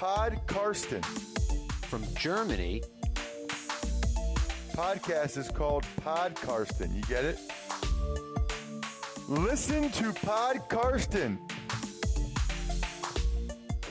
[0.00, 1.02] Pod Karsten.
[1.82, 2.80] From Germany,
[4.72, 6.94] Podcast is called Pod Karsten.
[6.94, 7.38] You get it?
[9.28, 11.38] Listen to Pod Karsten.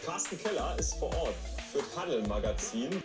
[0.04, 1.36] Carsten Keller ist vor Ort
[1.72, 3.04] für Paddel Magazin.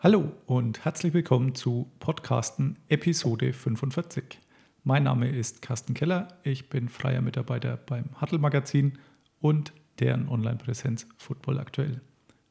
[0.00, 4.40] Hallo und herzlich willkommen zu Podcasten Episode 45.
[4.82, 8.98] Mein Name ist Carsten Keller, ich bin freier Mitarbeiter beim Huddle Magazin
[9.42, 12.00] und deren Online-Präsenz Football aktuell.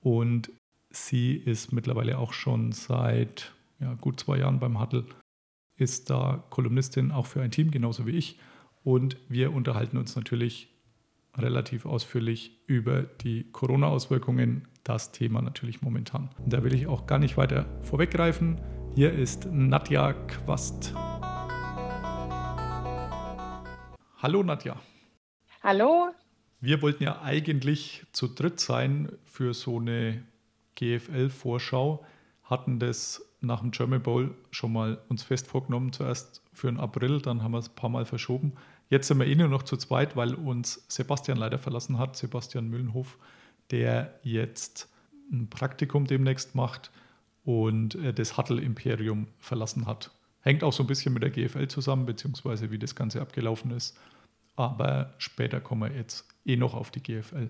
[0.00, 0.52] und
[0.92, 5.06] sie ist mittlerweile auch schon seit ja, gut zwei Jahren beim Huddle,
[5.76, 8.38] ist da Kolumnistin auch für ein Team, genauso wie ich.
[8.84, 10.68] Und wir unterhalten uns natürlich
[11.36, 16.30] relativ ausführlich über die Corona-Auswirkungen, das Thema natürlich momentan.
[16.46, 18.60] Da will ich auch gar nicht weiter vorweggreifen.
[18.94, 20.94] Hier ist Nadja Quast.
[24.18, 24.80] Hallo Nadja.
[25.62, 26.10] Hallo.
[26.60, 30.22] Wir wollten ja eigentlich zu dritt sein für so eine
[30.76, 32.04] GFL-Vorschau,
[32.44, 37.20] hatten das nach dem German Bowl schon mal uns fest vorgenommen, zuerst für den April,
[37.20, 38.52] dann haben wir es ein paar Mal verschoben.
[38.88, 42.68] Jetzt sind wir eh nur noch zu zweit, weil uns Sebastian leider verlassen hat, Sebastian
[42.68, 43.18] Müllenhof,
[43.70, 44.88] der jetzt
[45.32, 46.90] ein Praktikum demnächst macht
[47.44, 50.10] und äh, das Huttle-Imperium verlassen hat.
[50.40, 53.96] Hängt auch so ein bisschen mit der GFL zusammen, beziehungsweise wie das Ganze abgelaufen ist.
[54.56, 57.48] Aber später kommen wir jetzt eh noch auf die GFL.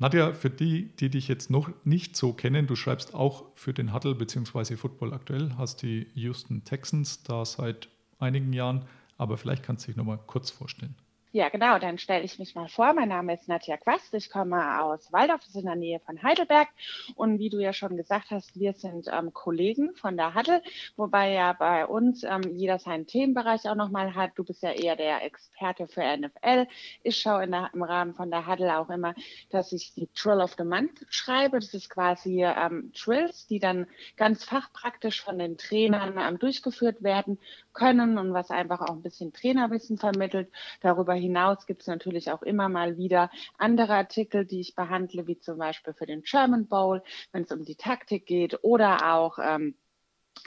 [0.00, 3.92] Nadja, für die, die dich jetzt noch nicht so kennen, du schreibst auch für den
[3.92, 4.76] Huddle bzw.
[4.76, 7.88] Football aktuell, hast die Houston Texans da seit
[8.20, 8.84] einigen Jahren,
[9.16, 10.94] aber vielleicht kannst du dich noch mal kurz vorstellen.
[11.30, 12.94] Ja, genau, dann stelle ich mich mal vor.
[12.94, 16.22] Mein Name ist Nadja Quast, ich komme aus Waldorf, das ist in der Nähe von
[16.22, 16.68] Heidelberg.
[17.16, 20.62] Und wie du ja schon gesagt hast, wir sind ähm, Kollegen von der Huddle,
[20.96, 24.30] wobei ja bei uns ähm, jeder seinen Themenbereich auch nochmal hat.
[24.36, 26.66] Du bist ja eher der Experte für NFL.
[27.02, 29.14] Ich schaue der, im Rahmen von der Huddle auch immer,
[29.50, 31.58] dass ich die Trill of the Month schreibe.
[31.58, 33.86] Das ist quasi ähm, Trills, die dann
[34.16, 37.38] ganz fachpraktisch von den Trainern ähm, durchgeführt werden
[37.78, 40.50] können und was einfach auch ein bisschen Trainerwissen vermittelt.
[40.80, 45.38] Darüber hinaus gibt es natürlich auch immer mal wieder andere Artikel, die ich behandle, wie
[45.38, 47.02] zum Beispiel für den German Bowl,
[47.32, 49.76] wenn es um die Taktik geht oder auch ähm,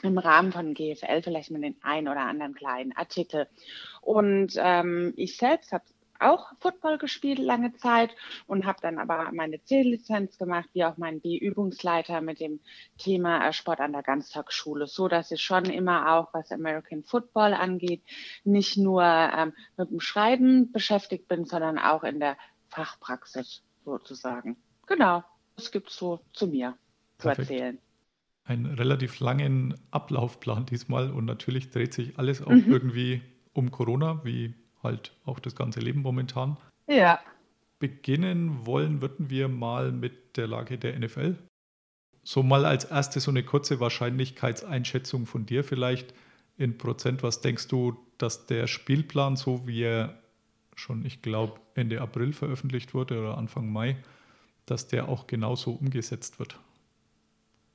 [0.02, 3.48] im Rahmen von GFL vielleicht mit den ein oder anderen kleinen Artikel.
[4.02, 5.84] Und ähm, ich selbst habe
[6.28, 8.14] auch Football gespielt lange Zeit
[8.46, 12.60] und habe dann aber meine C-Lizenz gemacht, wie auch mein B-Übungsleiter mit dem
[12.98, 17.54] Thema äh, Sport an der Ganztagsschule, so dass ich schon immer auch, was American Football
[17.54, 18.02] angeht,
[18.44, 22.36] nicht nur ähm, mit dem Schreiben beschäftigt bin, sondern auch in der
[22.68, 24.56] Fachpraxis sozusagen.
[24.86, 25.24] Genau,
[25.56, 26.76] das gibt es so zu mir
[27.18, 27.48] Perfekt.
[27.48, 27.78] zu erzählen
[28.44, 32.64] einen relativ langen Ablaufplan diesmal und natürlich dreht sich alles auch mhm.
[32.66, 33.22] irgendwie
[33.52, 36.56] um Corona, wie halt auch das ganze Leben momentan.
[36.86, 37.20] Ja.
[37.78, 41.36] Beginnen wollen würden wir mal mit der Lage der NFL.
[42.24, 46.14] So mal als erste so eine kurze Wahrscheinlichkeitseinschätzung von dir vielleicht
[46.56, 47.22] in Prozent.
[47.22, 50.18] Was denkst du, dass der Spielplan, so wie er
[50.76, 53.96] schon, ich glaube, Ende April veröffentlicht wurde oder Anfang Mai,
[54.66, 56.58] dass der auch genauso umgesetzt wird?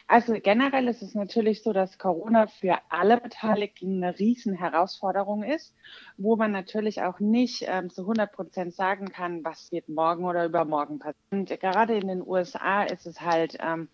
[0.09, 5.75] Also generell ist es natürlich so, dass Corona für alle Beteiligten eine riesen Herausforderung ist,
[6.15, 10.45] wo man natürlich auch nicht ähm, zu 100 Prozent sagen kann, was wird morgen oder
[10.45, 11.17] übermorgen passieren.
[11.31, 13.89] Und gerade in den USA ist es halt ähm,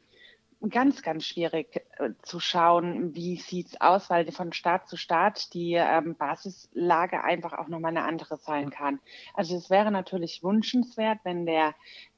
[0.69, 5.73] ganz, ganz schwierig äh, zu schauen, wie sieht's aus, weil von Staat zu Staat die
[5.73, 8.99] ähm, Basislage einfach auch nochmal eine andere sein kann.
[9.33, 11.73] Also es wäre natürlich wünschenswert, wenn der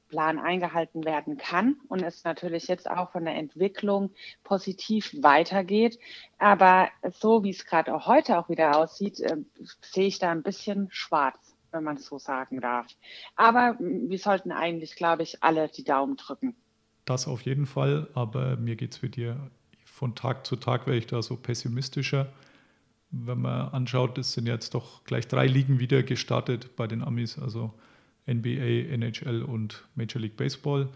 [0.08, 4.10] Plan eingehalten werden kann und es natürlich jetzt auch von der Entwicklung
[4.44, 5.98] positiv weitergeht.
[6.38, 9.36] Aber so wie es gerade auch heute auch wieder aussieht, äh,
[9.82, 12.86] sehe ich da ein bisschen schwarz, wenn man es so sagen darf.
[13.34, 16.54] Aber wir sollten eigentlich, glaube ich, alle die Daumen drücken.
[17.04, 19.50] Das auf jeden Fall, aber mir geht es für dir
[19.96, 22.28] von Tag zu Tag wäre ich da so pessimistischer.
[23.10, 27.38] Wenn man anschaut, es sind jetzt doch gleich drei Ligen wieder gestartet bei den Amis,
[27.38, 27.72] also
[28.26, 30.88] NBA, NHL und Major League Baseball.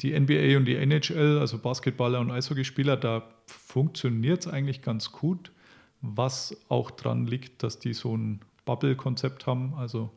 [0.00, 5.52] Die NBA und die NHL, also Basketballer und Eishockeyspieler, da funktioniert es eigentlich ganz gut,
[6.00, 10.10] was auch daran liegt, dass die so ein Bubble-Konzept haben, also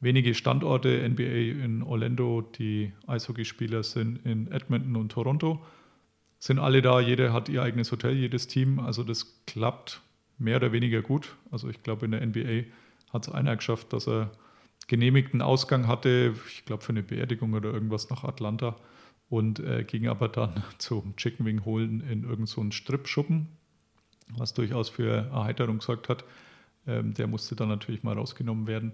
[0.00, 5.64] wenige Standorte, NBA in Orlando, die Eishockeyspieler sind in Edmonton und Toronto,
[6.38, 10.00] sind alle da, jeder hat ihr eigenes Hotel, jedes Team, also das klappt
[10.38, 11.36] mehr oder weniger gut.
[11.50, 12.70] Also ich glaube, in der NBA
[13.12, 14.30] hat es einer geschafft, dass er
[14.86, 18.76] genehmigten Ausgang hatte, ich glaube für eine Beerdigung oder irgendwas nach Atlanta
[19.28, 23.48] und äh, ging aber dann zum Chicken Wing holen in irgendeinen so Strip-Schuppen,
[24.36, 26.24] was durchaus für Erheiterung gesorgt hat.
[26.86, 28.92] Ähm, der musste dann natürlich mal rausgenommen werden.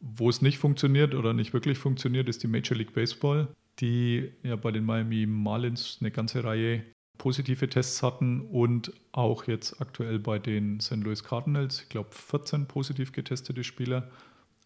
[0.00, 3.48] Wo es nicht funktioniert oder nicht wirklich funktioniert, ist die Major League Baseball,
[3.80, 6.82] die ja bei den Miami Marlins eine ganze Reihe
[7.18, 10.96] positive Tests hatten und auch jetzt aktuell bei den St.
[10.96, 14.10] Louis Cardinals, ich glaube 14 positiv getestete Spieler.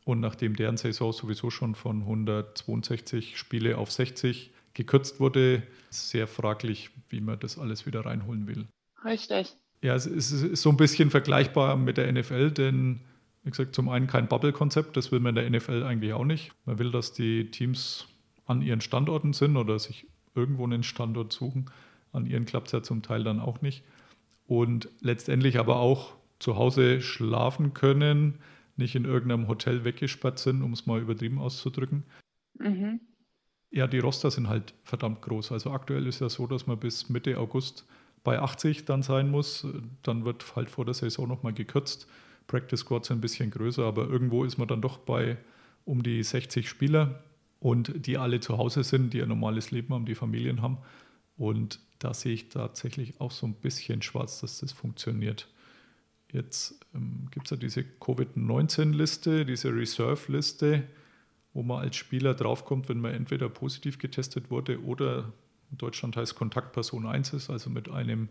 [0.04, 6.90] Und nachdem deren Saison sowieso schon von 162 Spiele auf 60 gekürzt wurde, sehr fraglich,
[7.08, 8.66] wie man das alles wieder reinholen will.
[9.04, 9.54] Richtig.
[9.82, 13.00] Ja, es ist so ein bisschen vergleichbar mit der NFL, denn
[13.42, 16.52] wie gesagt, zum einen kein Bubble-Konzept, das will man in der NFL eigentlich auch nicht.
[16.66, 18.06] Man will, dass die Teams
[18.46, 21.70] an ihren Standorten sind oder sich irgendwo einen Standort suchen.
[22.12, 23.82] An ihren klappt es ja zum Teil dann auch nicht.
[24.46, 28.38] Und letztendlich aber auch zu Hause schlafen können,
[28.80, 32.04] nicht in irgendeinem Hotel weggesperrt sind, um es mal übertrieben auszudrücken.
[32.58, 33.00] Mhm.
[33.70, 35.52] Ja, die Roster sind halt verdammt groß.
[35.52, 37.86] Also aktuell ist ja so, dass man bis Mitte August
[38.24, 39.66] bei 80 dann sein muss.
[40.02, 42.08] Dann wird halt vor der Saison nochmal gekürzt.
[42.48, 45.38] Practice Squads ein bisschen größer, aber irgendwo ist man dann doch bei
[45.84, 47.22] um die 60 Spieler
[47.60, 50.78] und die alle zu Hause sind, die ein normales Leben haben, die Familien haben.
[51.36, 55.48] Und da sehe ich tatsächlich auch so ein bisschen schwarz, dass das funktioniert.
[56.32, 60.84] Jetzt ähm, gibt es ja diese Covid-19-Liste, diese Reserve-Liste,
[61.52, 65.32] wo man als Spieler draufkommt, wenn man entweder positiv getestet wurde oder
[65.70, 68.28] in Deutschland heißt Kontaktperson 1 ist, also mit einem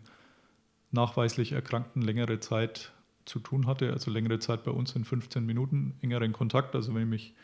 [0.90, 2.92] nachweislich Erkrankten längere Zeit
[3.24, 6.74] zu tun hatte, also längere Zeit bei uns in 15 Minuten engeren Kontakt.
[6.74, 7.34] Also wenn, mich,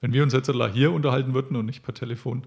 [0.00, 2.46] wenn wir uns jetzt hier unterhalten würden und nicht per Telefon,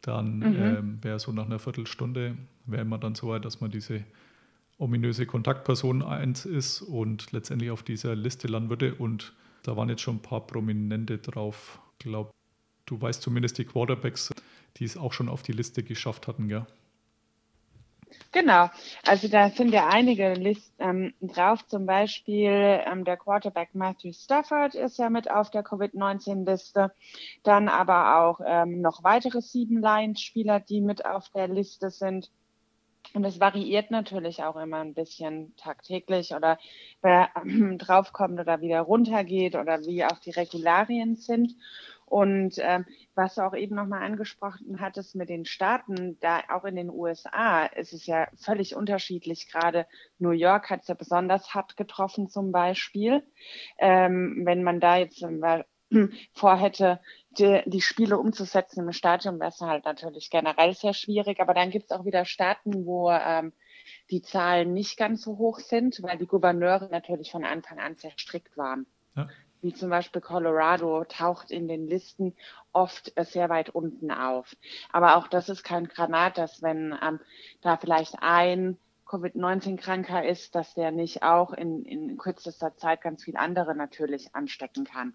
[0.00, 0.56] dann mhm.
[0.58, 4.04] ähm, wäre so nach einer Viertelstunde, wäre man dann so weit, dass man diese
[4.78, 8.94] ominöse Kontaktperson 1 ist und letztendlich auf dieser Liste landen würde.
[8.94, 11.80] Und da waren jetzt schon ein paar Prominente drauf.
[11.98, 12.30] Ich glaube,
[12.84, 14.30] du weißt zumindest die Quarterbacks,
[14.76, 16.66] die es auch schon auf die Liste geschafft hatten, gell?
[18.32, 18.70] Genau,
[19.04, 22.50] also da sind ja einige Listen ähm, drauf, zum Beispiel
[22.86, 26.92] ähm, der Quarterback Matthew Stafford ist ja mit auf der Covid-19-Liste,
[27.42, 32.30] dann aber auch ähm, noch weitere sieben Lions-Spieler, die mit auf der Liste sind.
[33.16, 36.58] Und es variiert natürlich auch immer ein bisschen tagtäglich oder
[37.00, 41.54] wer äh, draufkommt oder wieder runtergeht oder wie auch die Regularien sind.
[42.04, 42.84] Und ähm,
[43.14, 47.64] was du auch eben nochmal angesprochen hattest mit den Staaten, da auch in den USA
[47.64, 49.48] ist es ja völlig unterschiedlich.
[49.50, 49.86] Gerade
[50.18, 53.22] New York hat es ja besonders hart getroffen zum Beispiel.
[53.78, 55.22] Ähm, wenn man da jetzt
[56.32, 57.00] vorhätte,
[57.30, 61.40] die, die Spiele umzusetzen im Stadion, wäre es halt natürlich generell sehr schwierig.
[61.40, 63.52] Aber dann gibt es auch wieder Staaten, wo ähm,
[64.10, 68.12] die Zahlen nicht ganz so hoch sind, weil die Gouverneure natürlich von Anfang an sehr
[68.16, 68.86] strikt waren.
[69.14, 69.28] Ja
[69.66, 72.34] wie zum Beispiel Colorado, taucht in den Listen
[72.72, 74.56] oft sehr weit unten auf.
[74.92, 77.20] Aber auch das ist kein Granat, dass wenn ähm,
[77.62, 83.36] da vielleicht ein Covid-19-Kranker ist, dass der nicht auch in, in kürzester Zeit ganz viel
[83.36, 85.14] andere natürlich anstecken kann.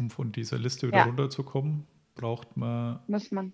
[0.00, 1.04] Um von dieser Liste wieder ja.
[1.04, 3.52] runterzukommen, braucht man, Muss man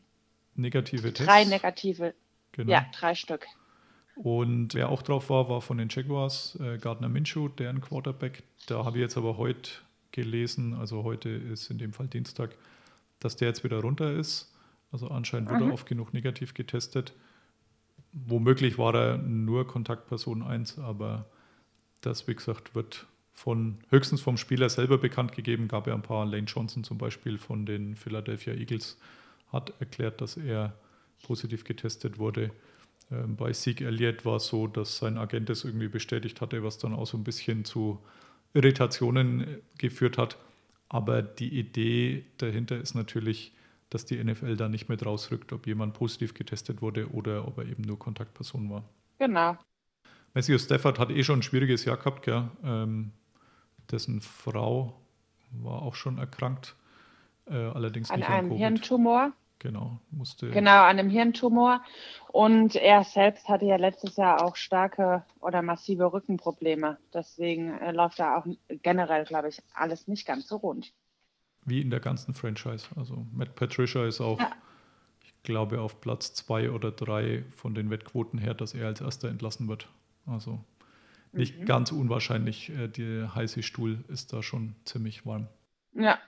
[0.54, 1.26] negative Tests.
[1.26, 2.14] Drei negative,
[2.52, 2.70] genau.
[2.70, 3.46] ja, drei Stück.
[4.14, 8.44] Und wer auch drauf war, war von den Jaguars äh, Gardner Minshew, deren Quarterback.
[8.66, 9.72] Da habe ich jetzt aber heute
[10.12, 12.54] gelesen, also heute ist in dem Fall Dienstag,
[13.18, 14.54] dass der jetzt wieder runter ist.
[14.92, 17.12] Also anscheinend wurde er oft genug negativ getestet.
[18.12, 21.26] Womöglich war er nur Kontaktperson 1, aber
[22.02, 25.68] das, wie gesagt, wird von höchstens vom Spieler selber bekannt gegeben.
[25.68, 28.98] Gab ja ein paar, Lane Johnson zum Beispiel von den Philadelphia Eagles
[29.52, 30.74] hat erklärt, dass er
[31.22, 32.50] positiv getestet wurde.
[33.12, 36.78] Ähm, bei Sieg Elliott war es so, dass sein Agent es irgendwie bestätigt hatte, was
[36.78, 38.00] dann auch so ein bisschen zu
[38.54, 40.38] Irritationen äh, geführt hat.
[40.88, 43.52] Aber die Idee dahinter ist natürlich,
[43.90, 47.66] dass die NFL da nicht mit rausrückt, ob jemand positiv getestet wurde oder ob er
[47.66, 48.84] eben nur Kontaktperson war.
[49.18, 49.58] Genau.
[50.34, 52.48] Matthew Stafford hat eh schon ein schwieriges Jahr gehabt, gell?
[52.64, 53.12] Ähm,
[53.90, 54.94] dessen Frau
[55.50, 56.74] war auch schon erkrankt,
[57.46, 59.32] äh, allerdings an nicht einem an Hirntumor.
[59.58, 60.50] Genau, musste.
[60.50, 61.82] Genau, an einem Hirntumor.
[62.30, 66.98] und er selbst hatte ja letztes Jahr auch starke oder massive Rückenprobleme.
[67.14, 68.46] Deswegen äh, läuft da auch
[68.82, 70.92] generell, glaube ich, alles nicht ganz so rund.
[71.64, 72.86] Wie in der ganzen Franchise.
[72.96, 74.52] Also Matt Patricia ist auch, ja.
[75.24, 79.28] ich glaube, auf Platz zwei oder drei von den Wettquoten her, dass er als erster
[79.28, 79.88] entlassen wird.
[80.26, 80.60] Also
[81.33, 81.64] nicht mhm.
[81.64, 82.71] ganz unwahrscheinlich.
[82.71, 85.49] Äh, der heiße Stuhl ist da schon ziemlich warm.
[85.95, 86.18] Ja,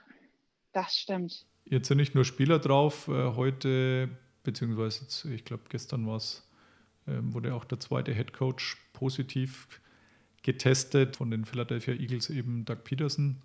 [0.73, 1.45] das stimmt.
[1.65, 3.07] Jetzt sind nicht nur Spieler drauf.
[3.07, 4.09] Äh, heute,
[4.43, 6.47] beziehungsweise jetzt, ich glaube, gestern war es,
[7.07, 9.67] ähm, wurde auch der zweite Head Coach positiv
[10.41, 13.41] getestet von den Philadelphia Eagles, eben Doug Peterson.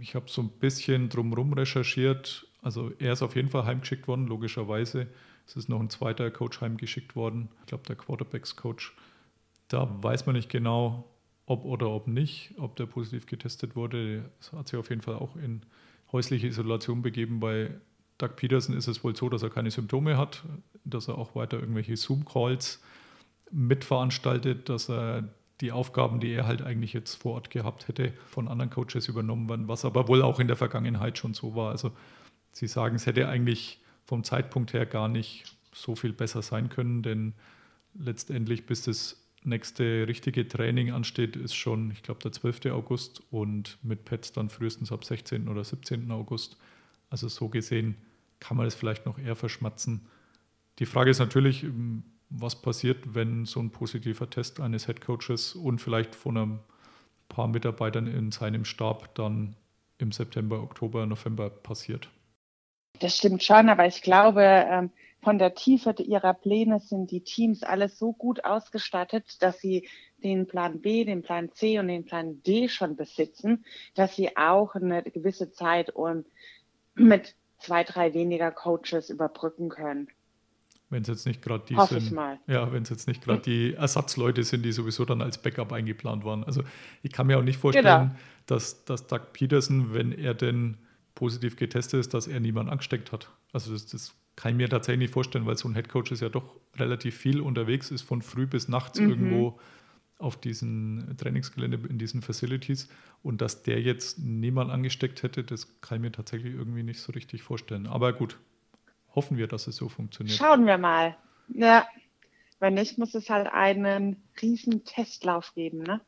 [0.00, 2.46] Ich habe so ein bisschen drumherum recherchiert.
[2.62, 5.08] Also er ist auf jeden Fall heimgeschickt worden, logischerweise.
[5.46, 7.48] Es ist noch ein zweiter Coach heimgeschickt worden.
[7.60, 8.94] Ich glaube, der Quarterbacks-Coach.
[9.68, 11.04] Da weiß man nicht genau,
[11.46, 14.30] ob oder ob nicht, ob der positiv getestet wurde.
[14.40, 15.62] Es hat sich auf jeden Fall auch in
[16.12, 17.40] häusliche Isolation begeben.
[17.40, 17.70] Bei
[18.18, 20.44] Doug Peterson ist es wohl so, dass er keine Symptome hat,
[20.84, 22.82] dass er auch weiter irgendwelche Zoom-Calls
[23.50, 25.28] mitveranstaltet, dass er
[25.60, 29.48] die Aufgaben, die er halt eigentlich jetzt vor Ort gehabt hätte, von anderen Coaches übernommen
[29.48, 31.70] werden, was aber wohl auch in der Vergangenheit schon so war.
[31.70, 31.92] Also
[32.52, 37.02] Sie sagen, es hätte eigentlich vom Zeitpunkt her gar nicht so viel besser sein können,
[37.02, 37.34] denn
[37.94, 42.66] letztendlich, bis das nächste richtige Training ansteht, ist schon, ich glaube, der 12.
[42.66, 45.48] August und mit Pets dann frühestens ab 16.
[45.48, 46.10] oder 17.
[46.10, 46.56] August.
[47.10, 47.96] Also so gesehen
[48.40, 50.06] kann man es vielleicht noch eher verschmatzen.
[50.78, 55.80] Die Frage ist natürlich, ähm, was passiert, wenn so ein positiver Test eines Headcoaches und
[55.80, 56.58] vielleicht von ein
[57.28, 59.56] paar Mitarbeitern in seinem Stab dann
[59.98, 62.08] im September, Oktober, November passiert.
[63.00, 64.90] Das stimmt schon, aber ich glaube, ähm,
[65.22, 69.88] von der Tiefe ihrer Pläne sind die Teams alles so gut ausgestattet, dass sie
[70.22, 74.74] den Plan B, den Plan C und den Plan D schon besitzen, dass sie auch
[74.74, 76.26] eine gewisse Zeit und
[76.94, 80.08] mit zwei, drei weniger Coaches überbrücken können.
[80.90, 83.74] Wenn es jetzt nicht gerade die Hoffe sind, ja, wenn es jetzt nicht gerade die
[83.74, 86.44] Ersatzleute sind, die sowieso dann als Backup eingeplant waren.
[86.44, 86.62] Also
[87.02, 88.20] ich kann mir auch nicht vorstellen, genau.
[88.46, 90.78] dass, dass Doug Peterson, wenn er denn
[91.14, 93.28] positiv getestet ist, dass er niemand angesteckt hat.
[93.52, 96.28] Also das, das kann ich mir tatsächlich nicht vorstellen, weil so ein Headcoach ist ja
[96.28, 99.10] doch relativ viel unterwegs, ist von früh bis nachts mhm.
[99.10, 99.58] irgendwo
[100.18, 102.88] auf diesen Trainingsgelände, in diesen Facilities.
[103.24, 107.10] Und dass der jetzt niemand angesteckt hätte, das kann ich mir tatsächlich irgendwie nicht so
[107.10, 107.88] richtig vorstellen.
[107.88, 108.38] Aber gut,
[109.12, 110.38] hoffen wir, dass es so funktioniert.
[110.38, 111.16] Schauen wir mal.
[111.48, 111.88] Ja,
[112.60, 116.00] wenn nicht, muss es halt einen riesen Testlauf geben, ne?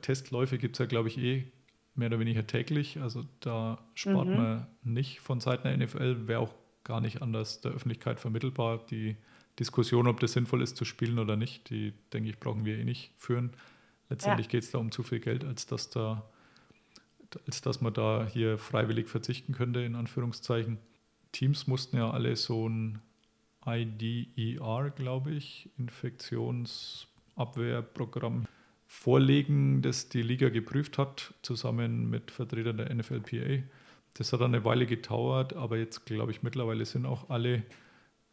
[0.00, 1.52] Testläufe gibt es ja, glaube ich, eh
[1.94, 2.98] mehr oder weniger täglich.
[2.98, 4.36] Also da spart mhm.
[4.36, 6.28] man nicht von Seiten der NFL.
[6.28, 6.54] Wäre auch
[6.86, 8.78] gar nicht anders der Öffentlichkeit vermittelbar.
[8.90, 9.16] Die
[9.58, 12.84] Diskussion, ob das sinnvoll ist zu spielen oder nicht, die, denke ich, brauchen wir eh
[12.84, 13.50] nicht führen.
[14.08, 14.52] Letztendlich ja.
[14.52, 16.24] geht es da um zu viel Geld, als dass da
[17.46, 20.78] als dass man da hier freiwillig verzichten könnte, in Anführungszeichen.
[21.32, 23.00] Teams mussten ja alle so ein
[23.66, 28.46] IDER, glaube ich, Infektionsabwehrprogramm
[28.86, 33.64] vorlegen, das die Liga geprüft hat, zusammen mit Vertretern der NFLPA.
[34.18, 37.62] Das hat eine Weile gedauert, aber jetzt glaube ich mittlerweile sind auch alle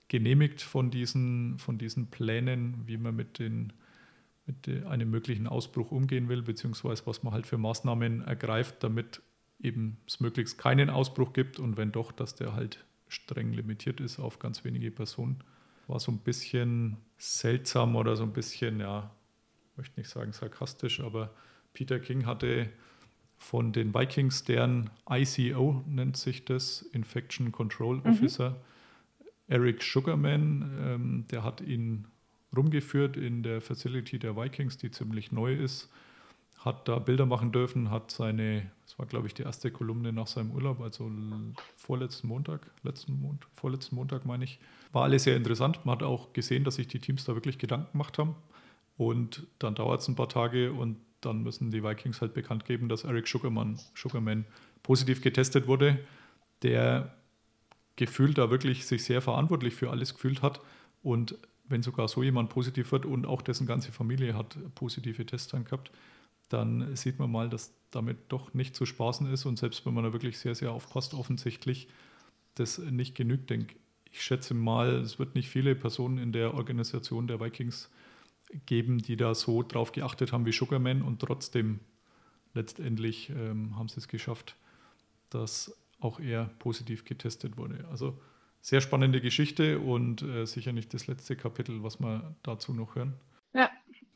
[0.08, 3.74] genehmigt von diesen, von diesen Plänen, wie man mit, den,
[4.46, 9.22] mit einem möglichen Ausbruch umgehen will, beziehungsweise was man halt für Maßnahmen ergreift, damit
[9.60, 14.20] eben es möglichst keinen Ausbruch gibt und wenn doch, dass der halt streng limitiert ist
[14.20, 15.44] auf ganz wenige Personen.
[15.88, 19.12] War so ein bisschen seltsam oder so ein bisschen, ja,
[19.76, 21.34] möchte nicht sagen sarkastisch, aber
[21.74, 22.70] Peter King hatte
[23.44, 28.12] von den Vikings, deren ICO nennt sich das, Infection Control mhm.
[28.12, 29.26] Officer, mhm.
[29.48, 32.08] Eric Sugarman, ähm, der hat ihn
[32.56, 35.90] rumgeführt in der Facility der Vikings, die ziemlich neu ist,
[36.60, 40.28] hat da Bilder machen dürfen, hat seine, das war glaube ich die erste Kolumne nach
[40.28, 41.12] seinem Urlaub, also
[41.76, 44.60] vorletzten Montag, letzten Montag, vorletzten Montag meine ich,
[44.94, 45.86] war alles sehr interessant.
[45.86, 48.36] Man hat auch gesehen, dass sich die Teams da wirklich Gedanken gemacht haben.
[48.96, 52.90] Und dann dauert es ein paar Tage und dann müssen die Vikings halt bekannt geben,
[52.90, 54.46] dass Eric Sugarman, Sugarman
[54.82, 56.00] positiv getestet wurde,
[56.62, 57.16] der
[57.96, 60.62] gefühlt da wirklich sich sehr verantwortlich für alles gefühlt hat.
[61.02, 65.52] Und wenn sogar so jemand positiv wird und auch dessen ganze Familie hat positive Tests
[65.52, 65.92] dann gehabt,
[66.50, 69.46] dann sieht man mal, dass damit doch nicht zu spaßen ist.
[69.46, 71.88] Und selbst wenn man da wirklich sehr, sehr aufpasst, offensichtlich
[72.56, 73.76] das nicht genügt, denke
[74.12, 74.22] ich.
[74.22, 77.90] schätze mal, es wird nicht viele Personen in der Organisation der Vikings
[78.66, 81.80] geben, die da so drauf geachtet haben wie Sugarman und trotzdem
[82.54, 84.56] letztendlich ähm, haben sie es geschafft,
[85.30, 87.86] dass auch er positiv getestet wurde.
[87.90, 88.20] Also
[88.62, 93.14] sehr spannende Geschichte und äh, sicher nicht das letzte Kapitel, was wir dazu noch hören.
[93.54, 93.70] Ja.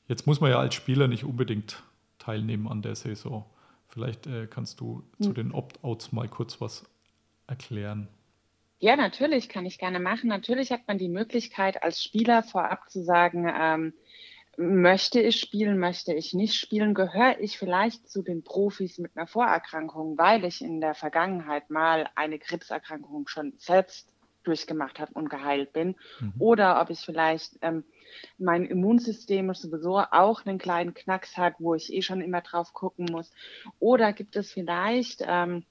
[0.08, 1.84] Jetzt muss man ja als Spieler nicht unbedingt
[2.18, 3.46] teilnehmen an der Saison.
[3.88, 5.26] Vielleicht äh, kannst du hm.
[5.26, 6.86] zu den Opt-outs mal kurz was
[7.48, 8.08] erklären.
[8.80, 10.30] Ja, natürlich kann ich gerne machen.
[10.30, 13.94] Natürlich hat man die Möglichkeit, als Spieler vorab zu sagen, ähm,
[14.58, 19.28] möchte ich spielen, möchte ich nicht spielen, gehöre ich vielleicht zu den Profis mit einer
[19.28, 24.12] Vorerkrankung, weil ich in der Vergangenheit mal eine Krebserkrankung schon selbst
[24.44, 25.96] durchgemacht habe und geheilt bin.
[26.20, 26.34] Mhm.
[26.40, 27.84] Oder ob ich vielleicht ähm,
[28.38, 33.06] mein Immunsystem sowieso auch einen kleinen Knacks hat, wo ich eh schon immer drauf gucken
[33.12, 33.32] muss.
[33.80, 35.66] Oder gibt es vielleicht ähm,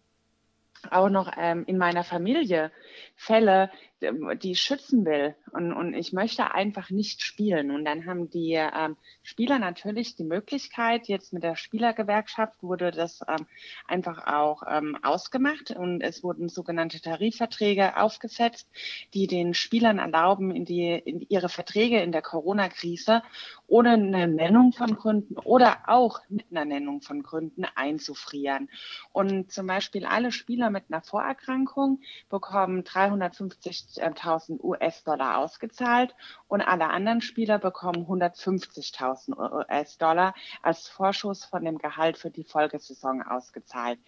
[0.92, 2.70] auch noch ähm, in meiner Familie
[3.16, 7.70] Fälle, die schützen will und, und ich möchte einfach nicht spielen.
[7.70, 13.20] Und dann haben die ähm, Spieler natürlich die Möglichkeit, jetzt mit der Spielergewerkschaft wurde das
[13.26, 13.46] ähm,
[13.86, 18.68] einfach auch ähm, ausgemacht und es wurden sogenannte Tarifverträge aufgesetzt,
[19.14, 23.22] die den Spielern erlauben, in, die, in ihre Verträge in der Corona-Krise
[23.66, 28.68] ohne eine Nennung von Gründen oder auch mit einer Nennung von Gründen einzufrieren.
[29.12, 36.14] Und zum Beispiel alle Spieler mit einer Vorerkrankung bekommen 350 150.000 US-Dollar ausgezahlt
[36.48, 43.22] und alle anderen Spieler bekommen 150.000 US-Dollar als Vorschuss von dem Gehalt für die Folgesaison
[43.22, 43.98] ausgezahlt.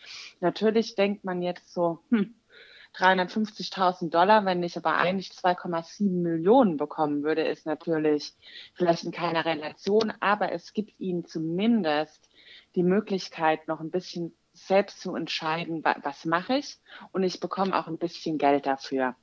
[0.40, 2.34] Natürlich denkt man jetzt so, hm,
[2.94, 8.32] 350.000 Dollar, wenn ich aber eigentlich 2,7 Millionen bekommen würde, ist natürlich
[8.74, 12.28] vielleicht in keiner Relation, aber es gibt ihnen zumindest
[12.74, 16.78] die Möglichkeit, noch ein bisschen selbst zu entscheiden, was mache ich
[17.12, 19.14] und ich bekomme auch ein bisschen Geld dafür.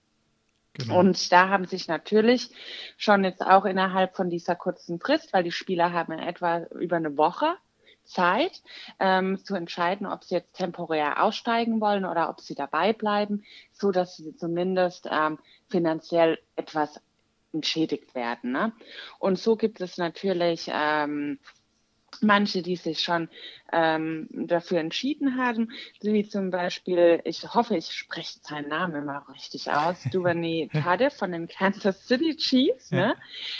[0.77, 1.00] Genau.
[1.00, 2.50] Und da haben sich natürlich
[2.98, 6.98] schon jetzt auch innerhalb von dieser kurzen Frist, weil die Spieler haben in etwa über
[6.98, 7.55] eine Woche
[8.03, 8.62] Zeit
[9.00, 13.91] ähm, zu entscheiden, ob sie jetzt temporär aussteigen wollen oder ob sie dabei bleiben, so
[13.91, 15.39] dass sie zumindest ähm,
[15.70, 17.01] finanziell etwas
[17.53, 18.51] entschädigt werden.
[18.51, 18.74] Ne?
[19.17, 21.39] Und so gibt es natürlich ähm,
[22.22, 23.29] manche, die sich schon
[23.72, 29.72] ähm, dafür entschieden haben, wie zum Beispiel, ich hoffe, ich spreche seinen Namen immer richtig
[29.72, 33.15] aus, Duvernay Tade von den Kansas City Chiefs, ne?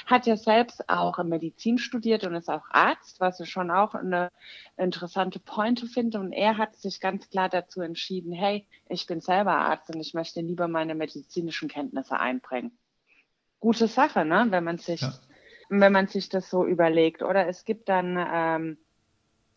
[0.06, 4.32] hat ja selbst auch Medizin studiert und ist auch Arzt, was ich schon auch eine
[4.78, 6.20] interessante Pointe finde.
[6.20, 10.14] Und er hat sich ganz klar dazu entschieden, hey, ich bin selber Arzt und ich
[10.14, 12.78] möchte lieber meine medizinischen Kenntnisse einbringen.
[13.60, 14.48] Gute Sache, ne?
[14.50, 15.14] wenn man sich ja
[15.70, 17.24] wenn man sich das so überlegt.
[17.24, 18.78] Oder es gibt dann ähm,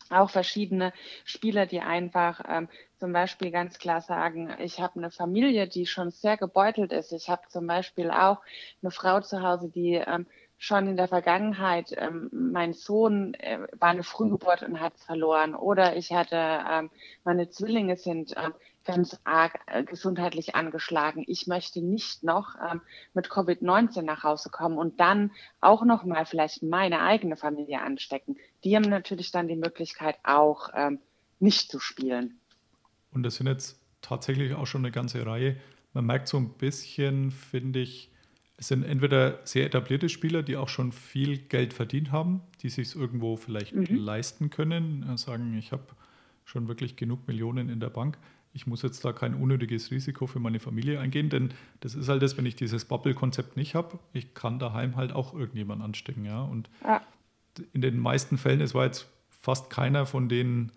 [0.09, 0.93] auch verschiedene
[1.23, 2.69] Spieler, die einfach ähm,
[2.99, 7.11] zum Beispiel ganz klar sagen, ich habe eine Familie, die schon sehr gebeutelt ist.
[7.11, 8.39] Ich habe zum Beispiel auch
[8.81, 10.25] eine Frau zu Hause, die ähm,
[10.57, 15.55] schon in der Vergangenheit, ähm, mein Sohn äh, war eine Frühgeburt und hat es verloren.
[15.55, 16.91] Oder ich hatte, ähm,
[17.23, 18.53] meine Zwillinge sind ähm,
[18.89, 21.23] ganz arg äh, gesundheitlich angeschlagen.
[21.27, 22.81] Ich möchte nicht noch ähm,
[23.13, 28.37] mit Covid-19 nach Hause kommen und dann auch noch mal vielleicht meine eigene Familie anstecken.
[28.63, 30.99] Die haben natürlich dann die Möglichkeit auch ähm,
[31.39, 32.39] nicht zu spielen.
[33.11, 35.57] Und das sind jetzt tatsächlich auch schon eine ganze Reihe.
[35.93, 38.11] Man merkt so ein bisschen, finde ich,
[38.57, 42.89] es sind entweder sehr etablierte Spieler, die auch schon viel Geld verdient haben, die sich
[42.89, 43.85] es irgendwo vielleicht mhm.
[43.95, 45.85] leisten können, äh, sagen, ich habe
[46.43, 48.17] schon wirklich genug Millionen in der Bank
[48.53, 52.21] ich muss jetzt da kein unnötiges Risiko für meine Familie eingehen, denn das ist halt
[52.21, 56.41] das, wenn ich dieses Bubble-Konzept nicht habe, ich kann daheim halt auch irgendjemand anstecken, ja.
[56.41, 57.01] Und ja.
[57.73, 60.71] in den meisten Fällen, es war jetzt fast keiner von den,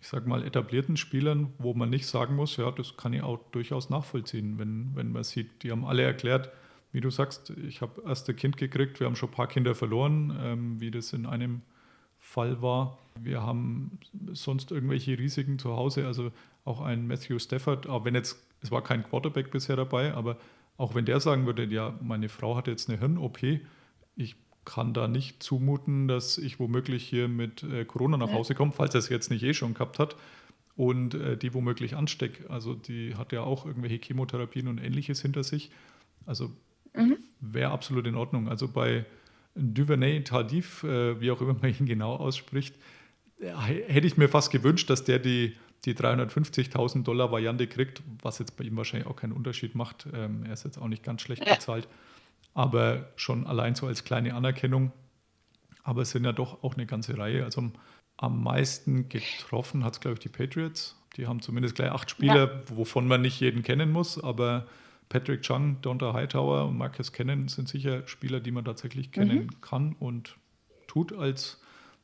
[0.00, 3.38] ich sag mal, etablierten Spielern, wo man nicht sagen muss, ja, das kann ich auch
[3.50, 6.50] durchaus nachvollziehen, wenn, wenn man sieht, die haben alle erklärt,
[6.92, 9.74] wie du sagst, ich habe erst ein Kind gekriegt, wir haben schon ein paar Kinder
[9.74, 11.62] verloren, ähm, wie das in einem
[12.32, 12.98] Fall war.
[13.20, 13.98] Wir haben
[14.32, 16.06] sonst irgendwelche Risiken zu Hause.
[16.06, 16.32] Also
[16.64, 20.38] auch ein Matthew Stafford, auch wenn jetzt, es war kein Quarterback bisher dabei, aber
[20.78, 23.42] auch wenn der sagen würde, ja, meine Frau hat jetzt eine Hirn-OP,
[24.16, 28.72] ich kann da nicht zumuten, dass ich womöglich hier mit äh, Corona nach Hause komme,
[28.72, 30.16] falls er es jetzt nicht eh schon gehabt hat
[30.76, 32.48] und äh, die womöglich ansteckt.
[32.48, 35.70] Also die hat ja auch irgendwelche Chemotherapien und ähnliches hinter sich.
[36.26, 36.50] Also
[36.94, 37.18] mhm.
[37.40, 38.48] wäre absolut in Ordnung.
[38.48, 39.04] Also bei
[39.54, 42.74] Duvernay Tardif, äh, wie auch immer man ihn genau ausspricht,
[43.38, 48.56] hätte ich mir fast gewünscht, dass der die die 350.000 Dollar Variante kriegt, was jetzt
[48.56, 50.06] bei ihm wahrscheinlich auch keinen Unterschied macht.
[50.14, 51.88] Ähm, er ist jetzt auch nicht ganz schlecht bezahlt,
[52.54, 54.92] aber schon allein so als kleine Anerkennung.
[55.82, 57.44] Aber es sind ja doch auch eine ganze Reihe.
[57.44, 57.72] Also
[58.16, 60.96] am meisten getroffen hat es, glaube ich, die Patriots.
[61.16, 62.62] Die haben zumindest gleich acht Spieler, ja.
[62.76, 64.66] wovon man nicht jeden kennen muss, aber
[65.12, 69.60] Patrick Chung, Donta Hightower und Marcus Cannon sind sicher Spieler, die man tatsächlich kennen mhm.
[69.60, 70.38] kann und
[70.86, 71.60] tut als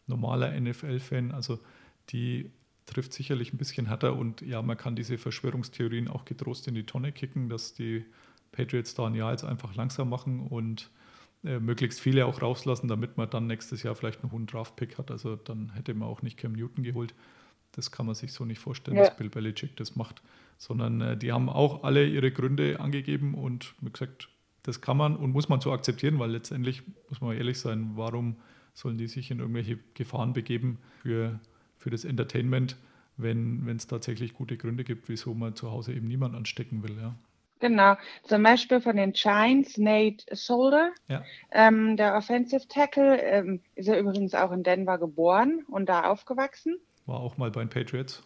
[0.07, 1.33] normaler NFL-Fan.
[1.33, 1.59] Also
[2.11, 2.51] die
[2.85, 6.85] trifft sicherlich ein bisschen härter und ja, man kann diese Verschwörungstheorien auch getrost in die
[6.85, 8.05] Tonne kicken, dass die
[8.53, 10.91] Patriots da ein Jahr jetzt einfach langsam machen und
[11.45, 15.11] äh, möglichst viele auch rauslassen, damit man dann nächstes Jahr vielleicht einen hohen Draft-Pick hat.
[15.11, 17.15] Also dann hätte man auch nicht Cam Newton geholt.
[17.73, 19.05] das kann man sich so nicht vorstellen, Ja.
[19.05, 20.21] dass Bill Belichick das macht,
[20.59, 24.29] sondern äh, die haben auch alle ihre Gründe angegeben und wie gesagt,
[24.65, 28.37] das kann man und muss man so akzeptieren, weil letztendlich muss man ehrlich sein, warum
[28.75, 31.41] sollen die sich in irgendwelche Gefahren begeben für,
[31.79, 32.77] für das Entertainment,
[33.17, 36.97] wenn es tatsächlich gute Gründe gibt, wieso man zu Hause eben niemand anstecken will.
[37.01, 37.15] Ja.
[37.61, 41.25] Genau, zum Beispiel von den Giants, Nate Solder, Ja.
[41.51, 46.79] ähm, der Offensive Tackle, ähm, ist er übrigens auch in Denver geboren und da aufgewachsen.
[47.07, 48.23] War auch mal bei den Patriots.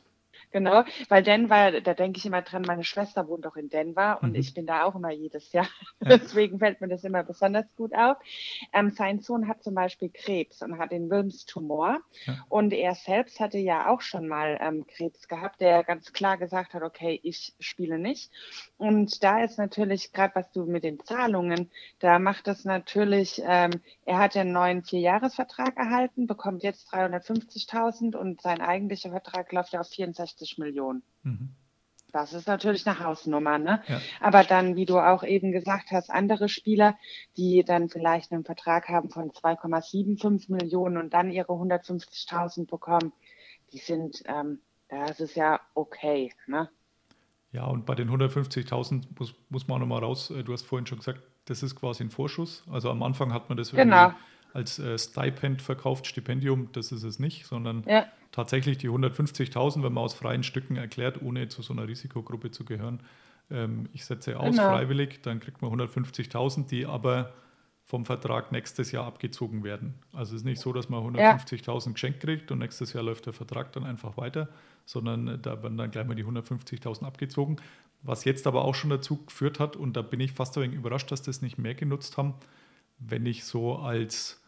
[0.52, 4.30] Genau, weil Denver, da denke ich immer dran, meine Schwester wohnt doch in Denver und
[4.32, 4.34] Mhm.
[4.36, 5.66] ich bin da auch immer jedes Jahr.
[6.04, 6.10] Ja.
[6.36, 8.18] Deswegen fällt mir das immer besonders gut auf.
[8.74, 12.00] Ähm, sein Sohn hat zum Beispiel Krebs und hat den Wilms-Tumor.
[12.26, 12.44] Ja.
[12.50, 16.74] Und er selbst hatte ja auch schon mal ähm, Krebs gehabt, der ganz klar gesagt
[16.74, 18.30] hat, okay, ich spiele nicht.
[18.76, 23.80] Und da ist natürlich, gerade was du mit den Zahlungen, da macht das natürlich, ähm,
[24.04, 29.72] er hat ja einen neuen Vierjahresvertrag erhalten, bekommt jetzt 350.000 und sein eigentlicher Vertrag läuft
[29.72, 31.02] ja auf 64 Millionen.
[31.22, 31.50] Mhm.
[32.12, 33.82] Das ist natürlich eine Hausnummer, ne?
[33.88, 33.98] Ja.
[34.20, 36.94] Aber dann, wie du auch eben gesagt hast, andere Spieler,
[37.38, 43.12] die dann vielleicht einen Vertrag haben von 2,75 Millionen und dann ihre 150.000 bekommen,
[43.72, 46.68] die sind, ähm, das ist ja okay, ne?
[47.52, 50.30] Ja, und bei den 150.000 muss, muss man auch nochmal raus.
[50.30, 52.62] äh, Du hast vorhin schon gesagt, das ist quasi ein Vorschuss.
[52.70, 54.12] Also am Anfang hat man das Genau.
[54.54, 56.70] als äh, Stipend verkauft, Stipendium.
[56.72, 61.22] Das ist es nicht, sondern Ja, tatsächlich die 150.000, wenn man aus freien Stücken erklärt,
[61.22, 63.00] ohne zu so einer Risikogruppe zu gehören.
[63.50, 64.68] Ähm, ich setze aus Genau.
[64.68, 67.32] freiwillig, dann kriegt man 150.000, die aber
[67.84, 69.94] vom Vertrag nächstes Jahr abgezogen werden.
[70.12, 73.32] Also es ist nicht so, dass man 150.000 geschenkt kriegt und nächstes Jahr läuft der
[73.32, 74.48] Vertrag dann einfach weiter,
[74.86, 77.56] sondern da werden dann gleich mal die 150.000 abgezogen.
[78.02, 80.78] Was jetzt aber auch schon dazu geführt hat, und da bin ich fast ein wenig
[80.78, 82.34] überrascht, dass das nicht mehr genutzt haben,
[82.98, 84.41] wenn ich so als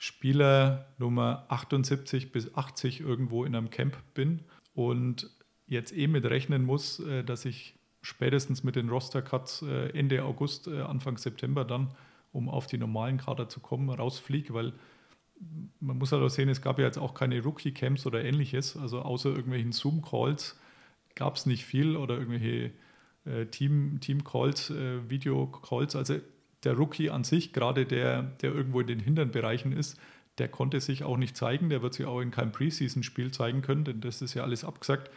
[0.00, 4.40] Spieler Nummer 78 bis 80 irgendwo in einem Camp bin
[4.74, 5.28] und
[5.66, 10.68] jetzt eh mit rechnen muss, äh, dass ich spätestens mit den Roster-Cuts äh, Ende August,
[10.68, 11.90] äh, Anfang September dann,
[12.32, 14.72] um auf die normalen Kader zu kommen, rausfliege, weil
[15.80, 19.02] man muss halt auch sehen, es gab ja jetzt auch keine Rookie-Camps oder ähnliches, also
[19.02, 20.58] außer irgendwelchen Zoom-Calls
[21.14, 22.72] gab es nicht viel oder irgendwelche
[23.26, 25.94] äh, Team- Team-Calls, äh, Video-Calls.
[25.94, 26.20] Also
[26.64, 29.98] der Rookie an sich, gerade der, der irgendwo in den hinteren Bereichen ist,
[30.38, 33.84] der konnte sich auch nicht zeigen, der wird sich auch in keinem Preseason-Spiel zeigen können,
[33.84, 35.10] denn das ist ja alles abgesagt,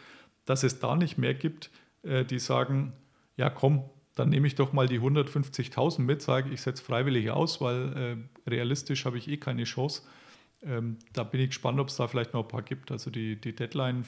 [0.44, 1.70] dass es da nicht mehr gibt,
[2.02, 2.92] äh, die sagen,
[3.36, 7.60] ja komm, dann nehme ich doch mal die 150.000 mit, sage ich setze freiwillig aus,
[7.60, 10.02] weil äh, realistisch habe ich eh keine Chance.
[10.62, 12.92] Ähm, da bin ich gespannt, ob es da vielleicht noch ein paar gibt.
[12.92, 14.04] Also die, die Deadline,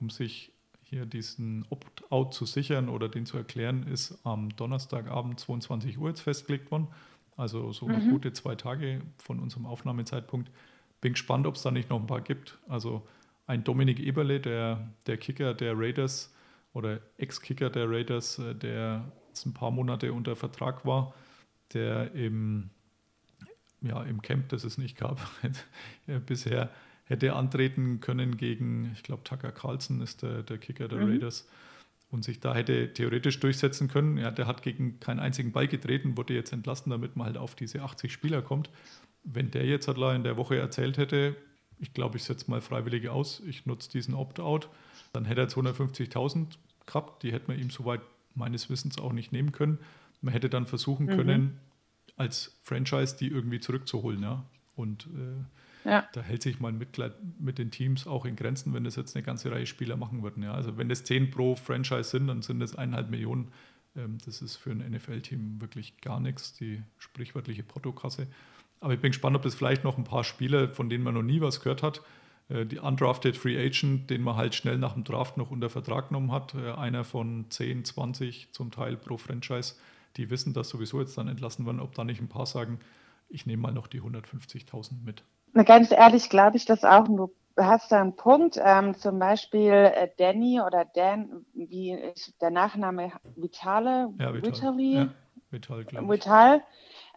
[0.00, 0.52] um sich
[0.90, 6.20] hier diesen Opt-out zu sichern oder den zu erklären, ist am Donnerstagabend 22 Uhr jetzt
[6.20, 6.88] festgelegt worden.
[7.36, 8.10] Also so Mhm.
[8.10, 10.50] gute zwei Tage von unserem Aufnahmezeitpunkt.
[11.00, 12.58] Bin gespannt, ob es da nicht noch ein paar gibt.
[12.68, 13.06] Also
[13.46, 16.34] ein Dominik Eberle, der, der Kicker der Raiders
[16.72, 21.14] oder Ex-Kicker der Raiders, äh, der jetzt ein paar Monate unter Vertrag war,
[21.72, 22.70] der im,
[23.80, 25.20] ja, im Camp, das es nicht gab,
[26.08, 26.68] äh, bisher
[27.10, 31.10] hätte antreten können gegen, ich glaube, Tucker Carlson ist der, der Kicker der Mhm.
[31.10, 31.46] Raiders
[32.10, 34.16] und sich da hätte theoretisch durchsetzen können.
[34.16, 37.54] Ja, der hat gegen keinen einzigen Ball getreten, wurde jetzt entlassen, damit man halt auf
[37.54, 38.70] diese 80 Spieler kommt.
[39.22, 41.36] Wenn der jetzt halt in der Woche erzählt hätte,
[41.78, 44.68] ich glaube, ich setze mal freiwillig aus, ich nutze diesen Opt-out,
[45.12, 46.46] dann hätte er 250.000
[46.86, 47.22] gehabt.
[47.22, 48.00] Die hätte man ihm soweit
[48.34, 49.78] meines Wissens auch nicht nehmen können.
[50.20, 51.10] Man hätte dann versuchen Mhm.
[51.10, 51.60] können,
[52.16, 54.22] als Franchise die irgendwie zurückzuholen.
[54.22, 54.44] Ja?
[54.76, 55.44] Und äh,
[55.84, 59.16] ja, da hält sich mein Mitleid mit den Teams auch in Grenzen, wenn das jetzt
[59.16, 60.42] eine ganze Reihe Spieler machen würden.
[60.42, 60.52] Ja?
[60.52, 63.52] Also wenn das 10 pro Franchise sind, dann sind das eineinhalb Millionen.
[63.96, 68.26] Ähm, das ist für ein NFL-Team wirklich gar nichts, die sprichwörtliche Portokasse.
[68.80, 71.22] Aber ich bin gespannt, ob das vielleicht noch ein paar Spieler, von denen man noch
[71.22, 72.02] nie was gehört hat,
[72.48, 76.08] äh, die undrafted Free Agent, den man halt schnell nach dem Draft noch unter Vertrag
[76.08, 79.74] genommen hat, äh, einer von 10, 20 zum Teil pro Franchise,
[80.16, 82.80] die wissen, dass sowieso jetzt dann entlassen werden, ob da nicht ein paar sagen,
[83.28, 85.22] ich nehme mal noch die 150.000 mit.
[85.52, 87.04] Na, ganz ehrlich glaube ich das auch.
[87.06, 88.58] Du hast da einen Punkt.
[88.62, 94.52] Ähm, zum Beispiel äh, Danny oder Dan, wie ist der Nachname Vitale, Ja, Vital.
[94.52, 95.08] Vitali, Ja,
[95.50, 96.20] Vital, glaube ich.
[96.24, 96.62] Vital,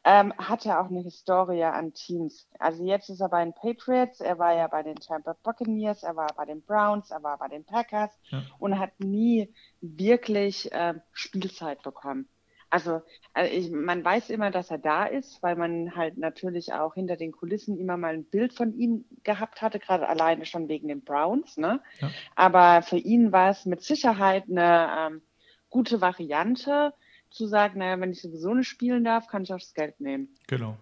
[0.05, 2.47] ähm, hat ja auch eine Historie an Teams.
[2.59, 6.15] Also jetzt ist er bei den Patriots, er war ja bei den Tampa Buccaneers, er
[6.15, 8.41] war bei den Browns, er war bei den Packers Ja.
[8.59, 12.27] und hat nie wirklich ähm, Spielzeit bekommen.
[12.73, 13.03] Also,
[13.35, 17.17] also ich, man weiß immer, dass er da ist, weil man halt natürlich auch hinter
[17.17, 21.03] den Kulissen immer mal ein Bild von ihm gehabt hatte, gerade alleine schon wegen den
[21.03, 21.55] Browns.
[21.55, 21.81] Ne?
[21.99, 22.09] Ja.
[22.35, 25.21] Aber für ihn war es mit Sicherheit eine ähm,
[25.69, 26.95] gute Variante,
[27.29, 30.29] zu sagen, naja, wenn ich sowieso nicht spielen darf, kann ich auch das Geld nehmen.
[30.47, 30.75] Genau.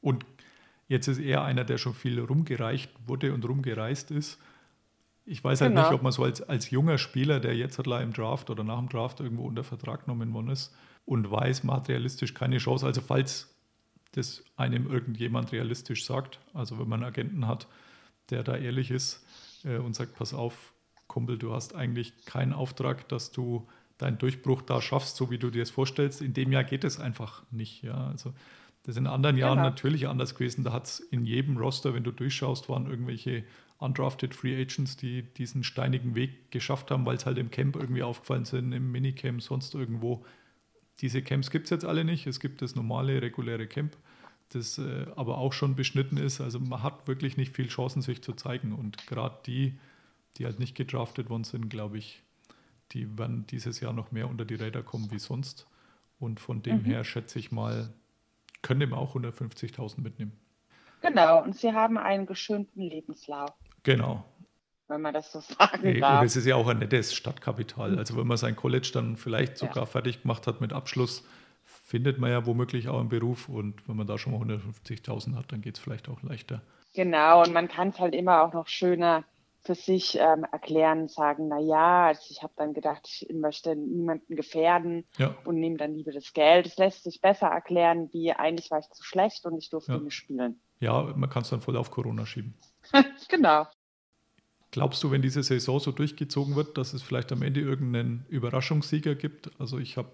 [0.00, 0.24] Und
[0.86, 4.40] jetzt ist er einer, der schon viel rumgereicht wurde und rumgereist ist.
[5.26, 5.82] Ich weiß halt Genau.
[5.82, 8.78] nicht, ob man so als, als junger Spieler, der jetzt halt im Draft oder nach
[8.78, 12.86] dem Draft irgendwo unter Vertrag genommen worden ist und weiß, man hat realistisch keine Chance.
[12.86, 13.52] Also falls
[14.12, 17.66] das einem irgendjemand realistisch sagt, also wenn man einen Agenten hat,
[18.30, 19.24] der da ehrlich ist
[19.64, 20.72] äh, und sagt, pass auf,
[21.08, 23.66] Kumpel, du hast eigentlich keinen Auftrag, dass du
[23.98, 26.22] deinen Durchbruch da schaffst, so wie du dir es vorstellst.
[26.22, 27.82] In dem Jahr geht es einfach nicht.
[27.82, 28.32] Ja, also
[28.82, 29.68] das ist in anderen Jahren Genau.
[29.70, 30.64] natürlich anders gewesen.
[30.64, 33.44] Da hat es in jedem Roster, wenn du durchschaust, waren irgendwelche
[33.78, 38.02] undrafted Free Agents, die diesen steinigen Weg geschafft haben, weil es halt im Camp irgendwie
[38.02, 40.24] aufgefallen sind, im Minicamp, sonst irgendwo.
[41.00, 42.26] Diese Camps gibt es jetzt alle nicht.
[42.26, 43.96] Es gibt das normale, reguläre Camp,
[44.48, 46.40] das äh, aber auch schon beschnitten ist.
[46.40, 48.72] Also man hat wirklich nicht viel Chancen, sich zu zeigen.
[48.72, 49.78] Und gerade die,
[50.38, 52.22] die halt nicht gedraftet worden sind, glaube ich,
[52.92, 55.66] die werden dieses Jahr noch mehr unter die Räder kommen wie sonst.
[56.18, 57.92] Und von dem her schätze ich mal,
[58.62, 60.32] könnte man auch 150.000 mitnehmen.
[61.02, 63.52] Genau, und sie haben einen geschönten Lebenslauf,
[63.86, 64.24] Genau.
[64.88, 66.22] wenn man das so sagen Und darf.
[66.24, 67.98] es ist ja auch ein nettes Stadtkapital.
[67.98, 69.68] Also wenn man sein College dann vielleicht Ja.
[69.68, 71.24] sogar fertig gemacht hat mit Abschluss,
[71.64, 73.48] findet man ja womöglich auch einen Beruf.
[73.48, 76.62] Und wenn man da schon mal 150.000 hat, dann geht es vielleicht auch leichter.
[76.94, 79.24] Genau, und man kann es halt immer auch noch schöner
[79.64, 84.36] für sich ähm, erklären, sagen, na ja, also ich habe dann gedacht, ich möchte niemanden
[84.36, 86.66] gefährden Ja, und nehme dann lieber das Geld.
[86.66, 89.98] Es lässt sich besser erklären, wie eigentlich war ich zu schlecht und ich durfte Ja.
[89.98, 90.60] nicht spielen.
[90.78, 92.54] ja man kann es dann voll auf Corona schieben.
[93.28, 93.66] genau.
[94.76, 99.14] Glaubst du, wenn diese Saison so durchgezogen wird, dass es vielleicht am Ende irgendeinen Überraschungssieger
[99.14, 99.50] gibt?
[99.58, 100.10] Also ich habe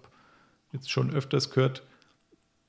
[0.71, 1.83] jetzt schon öfters gehört,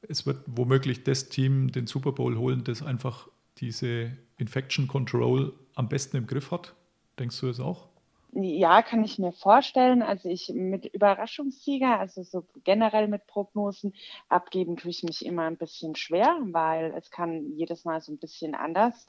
[0.03, 3.29] es wird womöglich das Team den Super Bowl holen, das einfach
[3.59, 6.75] diese Infection Control am besten im Griff hat.
[7.21, 7.87] Denkst du es auch?
[8.33, 10.03] Ja, kann ich mir vorstellen.
[10.03, 13.95] Also ich mit Überraschungssieger, also so generell mit Prognosen
[14.29, 18.19] abgeben, tue ich mich immer ein bisschen schwer, weil es kann jedes Mal so ein
[18.19, 19.07] bisschen anders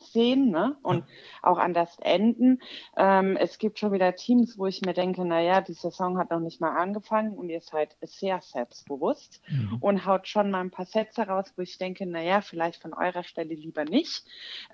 [0.00, 0.76] aussehen ne?
[0.82, 1.04] und
[1.42, 2.60] auch anders enden.
[2.96, 6.40] Ähm, es gibt schon wieder Teams, wo ich mir denke, naja, die Saison hat noch
[6.40, 9.40] nicht mal angefangen und ihr seid sehr selbstbewusst
[9.80, 13.24] und haut schon mal ein paar Sätze raus, wo ich denke, naja, vielleicht von eurer
[13.24, 14.24] Stelle lieber nicht.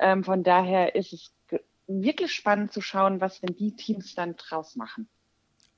[0.00, 1.32] Ähm, von daher ist es
[1.86, 5.08] wirklich spannend zu schauen, was denn die Teams dann draus machen.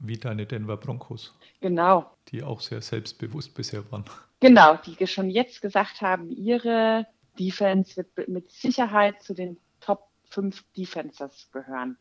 [0.01, 4.05] Wie deine Denver Broncos, Genau, die auch sehr selbstbewusst bisher waren.
[4.39, 7.07] genau, die schon jetzt gesagt haben, ihre
[7.39, 11.97] Defense wird mit Sicherheit zu den Top 5 Defenses gehören.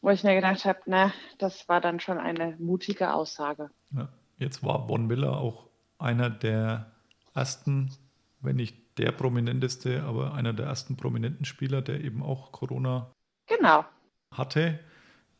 [0.00, 3.70] Wo ich mir gedacht habe, na, das war dann schon eine mutige Aussage.
[3.92, 4.08] Ja.
[4.38, 6.92] Jetzt war Von Miller auch einer der
[7.34, 7.90] ersten,
[8.40, 13.10] wenn nicht der prominenteste, aber einer der ersten prominenten Spieler, der eben auch Corona
[13.46, 13.84] Genau,
[14.32, 14.78] hatte.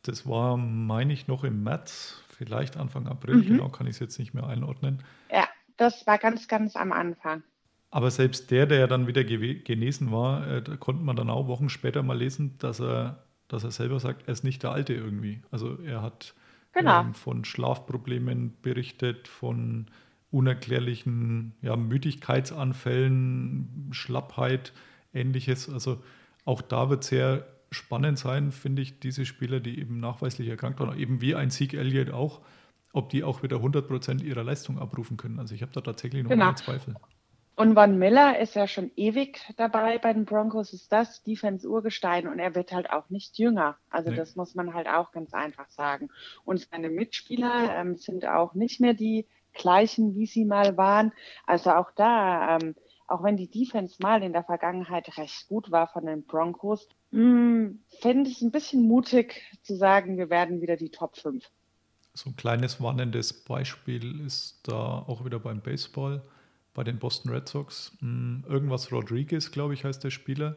[0.01, 3.45] Das war, meine ich, noch im März, vielleicht Anfang April, Mhm.
[3.47, 5.03] genau kann ich es jetzt nicht mehr einordnen.
[5.31, 7.43] ja, das war ganz, ganz am Anfang.
[7.91, 11.47] Aber selbst der, der ja dann wieder genesen war, äh, da konnte man dann auch
[11.47, 14.93] Wochen später mal lesen, dass er, dass er selber sagt, er ist nicht der Alte
[14.93, 15.41] irgendwie.
[15.51, 16.33] Also er hat
[16.73, 17.01] Genau.
[17.01, 19.87] ähm, von Schlafproblemen berichtet, von
[20.31, 24.73] unerklärlichen ja, Müdigkeitsanfällen, Schlappheit,
[25.13, 25.69] ähnliches.
[25.69, 26.03] Also
[26.45, 30.97] auch da wird sehr spannend sein, finde ich, diese Spieler, die eben nachweislich erkrankt waren,
[30.97, 32.41] eben wie ein Sieg Elliott auch,
[32.93, 35.39] ob die auch wieder 100% ihrer Leistung abrufen können.
[35.39, 36.53] Also ich habe da tatsächlich noch Genau.
[36.53, 36.95] Zweifel.
[37.59, 42.39] Und Von Miller ist ja schon ewig dabei bei den Broncos, ist das Defense-Urgestein und
[42.39, 43.77] er wird halt auch nicht jünger.
[43.89, 44.15] Also Nee.
[44.15, 46.07] das muss man halt auch ganz einfach sagen.
[46.45, 51.11] Und seine Mitspieler ähm, sind auch nicht mehr die gleichen, wie sie mal waren.
[51.45, 52.75] Also auch da, ähm,
[53.07, 57.71] auch wenn die Defense mal in der Vergangenheit recht gut war von den Broncos, mh,
[57.99, 61.43] fände ich es ein bisschen mutig zu sagen, wir werden wieder die Top 5.
[62.13, 66.21] So ein kleines warnendes Beispiel ist da auch wieder beim Baseball,
[66.79, 67.91] bei den Boston Red Sox.
[67.99, 70.55] Hm, Irgendwas Rodriguez, glaube ich, heißt der Spieler.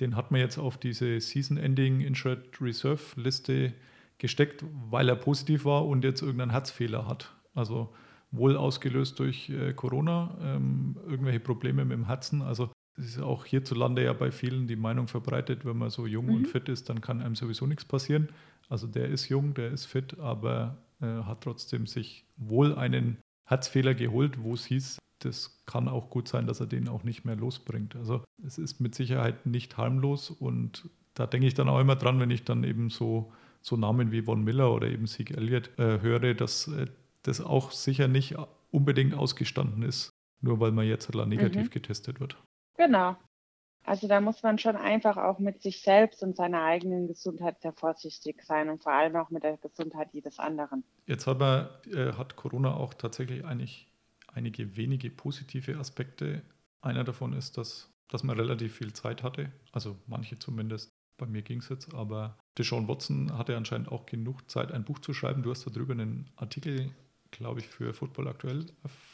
[0.00, 3.72] Den hat man jetzt auf diese Season-Ending Injured Reserve Liste
[4.18, 7.34] gesteckt, weil er positiv war und jetzt irgendeinen Herzfehler hat.
[7.54, 7.94] Also
[8.32, 12.42] wohl ausgelöst durch äh, Corona, ähm, irgendwelche Probleme mit dem Herzen.
[12.42, 16.28] Also es ist auch hierzulande ja bei vielen die Meinung verbreitet, wenn man so jung
[16.28, 18.28] und fit ist, dann kann einem sowieso nichts passieren.
[18.68, 23.94] Also der ist jung, der ist fit, aber äh, hat trotzdem sich wohl einen Herzfehler
[23.94, 27.36] geholt, wo es hieß, das kann auch gut sein, dass er den auch nicht mehr
[27.36, 27.96] losbringt.
[27.96, 32.20] Also es ist mit Sicherheit nicht harmlos und da denke ich dann auch immer dran,
[32.20, 36.00] wenn ich dann eben so, so Namen wie Von Miller oder eben Sieg Elliott äh,
[36.00, 36.86] höre, dass äh,
[37.22, 38.36] das auch sicher nicht
[38.70, 41.70] unbedingt ausgestanden ist, nur weil man jetzt halt negativ Mhm.
[41.70, 42.36] getestet wird.
[42.76, 43.16] Genau.
[43.84, 47.72] Also da muss man schon einfach auch mit sich selbst und seiner eigenen Gesundheit sehr
[47.72, 50.84] vorsichtig sein und vor allem auch mit der Gesundheit jedes anderen.
[51.06, 53.91] Jetzt hat, man, äh, hat Corona auch tatsächlich eigentlich
[54.32, 56.42] einige wenige positive Aspekte.
[56.80, 60.90] Einer davon ist, dass, dass man relativ viel Zeit hatte, also manche zumindest.
[61.16, 64.98] bei mir ging es jetzt, aber Deshaun Watson hatte anscheinend auch genug Zeit, ein Buch
[64.98, 65.42] zu schreiben.
[65.42, 66.90] Du hast darüber einen Artikel,
[67.30, 68.66] glaube ich, für Football aktuell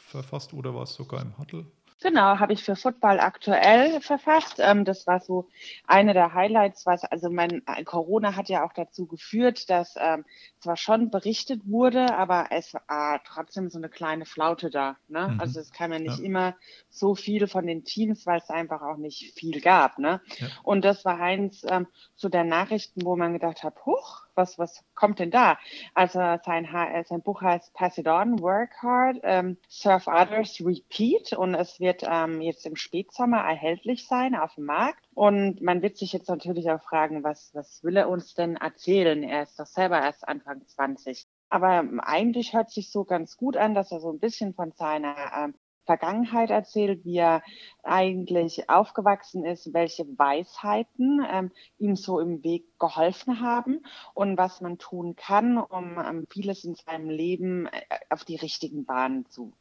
[0.07, 1.65] verfasst oder war es sogar im Huddle?
[2.01, 4.55] Genau, habe ich für Football aktuell verfasst.
[4.59, 5.49] Ähm, das war so
[5.85, 10.23] eine der Highlights, was also mein äh, Corona hat ja auch dazu geführt, dass ähm,
[10.59, 14.95] zwar schon berichtet wurde, aber es war trotzdem so eine kleine Flaute da.
[15.09, 15.27] Ne?
[15.27, 15.41] Mhm.
[15.41, 16.25] Also es kam ja nicht ja.
[16.25, 16.55] immer
[16.89, 19.99] so viel von den Teams, weil es einfach auch nicht viel gab.
[19.99, 20.21] Ne?
[20.37, 20.47] Ja.
[20.63, 24.83] Und das war eins ähm, so der Nachrichten, wo man gedacht hat, huch, was, was
[24.95, 25.59] kommt denn da?
[25.93, 31.33] Also sein, äh, sein Buch heißt Pass It On, Work Hard, ähm, Serve Others, Repeat
[31.33, 35.05] und es wird ähm, jetzt im Spätsommer erhältlich sein auf dem Markt.
[35.13, 39.21] Und man wird sich jetzt natürlich auch fragen, was, was will er uns denn erzählen?
[39.21, 41.27] Er ist doch selber erst Anfang 20.
[41.49, 45.15] Aber eigentlich hört sich so ganz gut an, dass er so ein bisschen von seiner
[45.35, 45.55] ähm,
[45.89, 47.41] Vergangenheit erzählt, wie er
[47.81, 53.81] eigentlich aufgewachsen ist, welche Weisheiten ähm, ihm so im Weg geholfen haben
[54.13, 58.85] und was man tun kann, um ähm, vieles in seinem Leben äh, auf die richtigen
[58.85, 59.51] Bahnen zu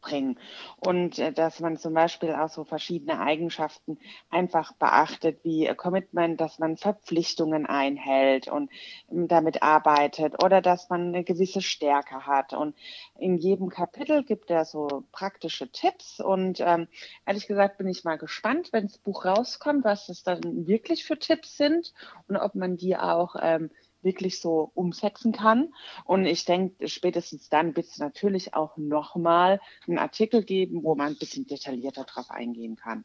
[0.00, 0.38] bringen.
[0.76, 3.98] Und äh, dass man zum Beispiel auch so verschiedene Eigenschaften
[4.30, 8.70] einfach beachtet, wie Commitment, dass man Verpflichtungen einhält und
[9.10, 12.52] ähm, damit arbeitet oder dass man eine gewisse Stärke hat.
[12.52, 12.74] Und
[13.18, 16.20] in jedem Kapitel gibt er so praktische Tipps.
[16.20, 16.88] Und ähm,
[17.26, 21.18] ehrlich gesagt bin ich mal gespannt, wenn das Buch rauskommt, was es dann wirklich für
[21.18, 21.92] Tipps sind
[22.28, 23.70] und ob man die auch ähm,
[24.02, 25.72] wirklich so umsetzen kann.
[26.04, 31.08] Und ich denke, spätestens dann wird es natürlich auch nochmal einen Artikel geben, wo man
[31.08, 33.04] ein bisschen detaillierter drauf eingehen kann.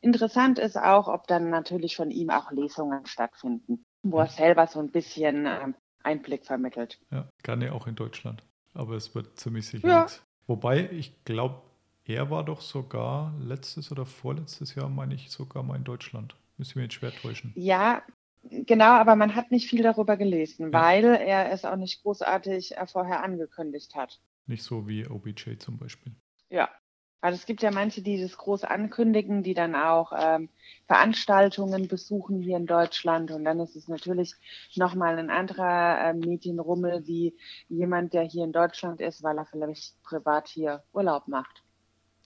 [0.00, 4.78] Interessant ist auch, ob dann natürlich von ihm auch Lesungen stattfinden, wo er selber so
[4.78, 7.00] ein bisschen ähm, Einblick vermittelt.
[7.10, 8.42] Ja, gerne auch in Deutschland.
[8.74, 10.02] Aber es wird ziemlich sicher ja.
[10.02, 10.22] nichts.
[10.46, 11.62] Wobei, ich glaube,
[12.04, 16.36] er war doch sogar letztes oder vorletztes Jahr, meine ich, sogar mal in Deutschland.
[16.56, 17.52] Müssen wir jetzt schwer täuschen.
[17.56, 18.02] Ja,
[18.50, 20.80] Genau, aber man hat nicht viel darüber gelesen, ja.
[20.80, 24.20] weil er es auch nicht großartig äh, vorher angekündigt hat.
[24.46, 26.14] Nicht so wie OBJ zum Beispiel.
[26.50, 26.68] Ja.
[27.22, 30.48] Also es gibt ja manche, die das groß ankündigen, die dann auch ähm,
[30.86, 33.32] Veranstaltungen besuchen hier in Deutschland.
[33.32, 34.34] Und dann ist es natürlich
[34.76, 37.36] nochmal ein anderer äh, Medienrummel wie
[37.68, 41.64] jemand, der hier in Deutschland ist, weil er vielleicht privat hier Urlaub macht.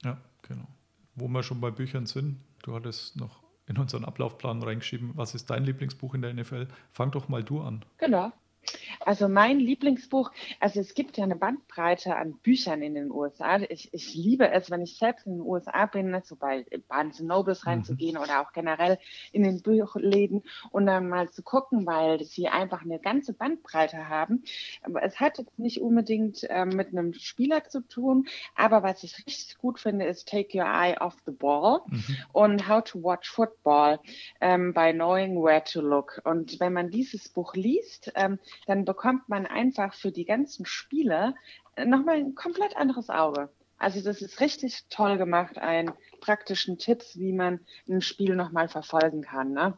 [0.02, 0.66] Ja, genau.
[1.14, 3.39] Wo wir schon bei Büchern sind, du hattest noch
[3.70, 6.66] in unseren Ablaufplan reingeschrieben, was ist dein Lieblingsbuch in der NFL?
[6.90, 7.84] Fang doch mal du an.
[7.98, 8.32] Genau.
[9.00, 13.58] Also mein Lieblingsbuch, also es gibt ja eine Bandbreite an Büchern in den USA.
[13.58, 17.66] Ich, ich liebe es, wenn ich selbst in den USA bin, so bei Barnes Nobles
[17.66, 18.22] reinzugehen mhm.
[18.22, 18.98] oder auch generell
[19.32, 24.44] in den Buchläden und dann mal zu gucken, weil sie einfach eine ganze Bandbreite haben.
[24.82, 29.16] Aber es hat jetzt nicht unbedingt äh, mit einem Spieler zu tun, aber was ich
[29.26, 32.16] richtig gut finde, ist Take Your Eye Off the Ball mhm.
[32.32, 33.98] und How to Watch Football
[34.40, 36.20] ähm, by Knowing Where to Look.
[36.24, 41.34] Und wenn man dieses Buch liest, ähm, dann bekommt man einfach für die ganzen Spiele
[41.76, 43.50] nochmal ein komplett anderes Auge.
[43.78, 49.22] Also das ist richtig toll gemacht, ein praktischen Tipps, wie man ein Spiel nochmal verfolgen
[49.22, 49.52] kann.
[49.52, 49.76] Ne?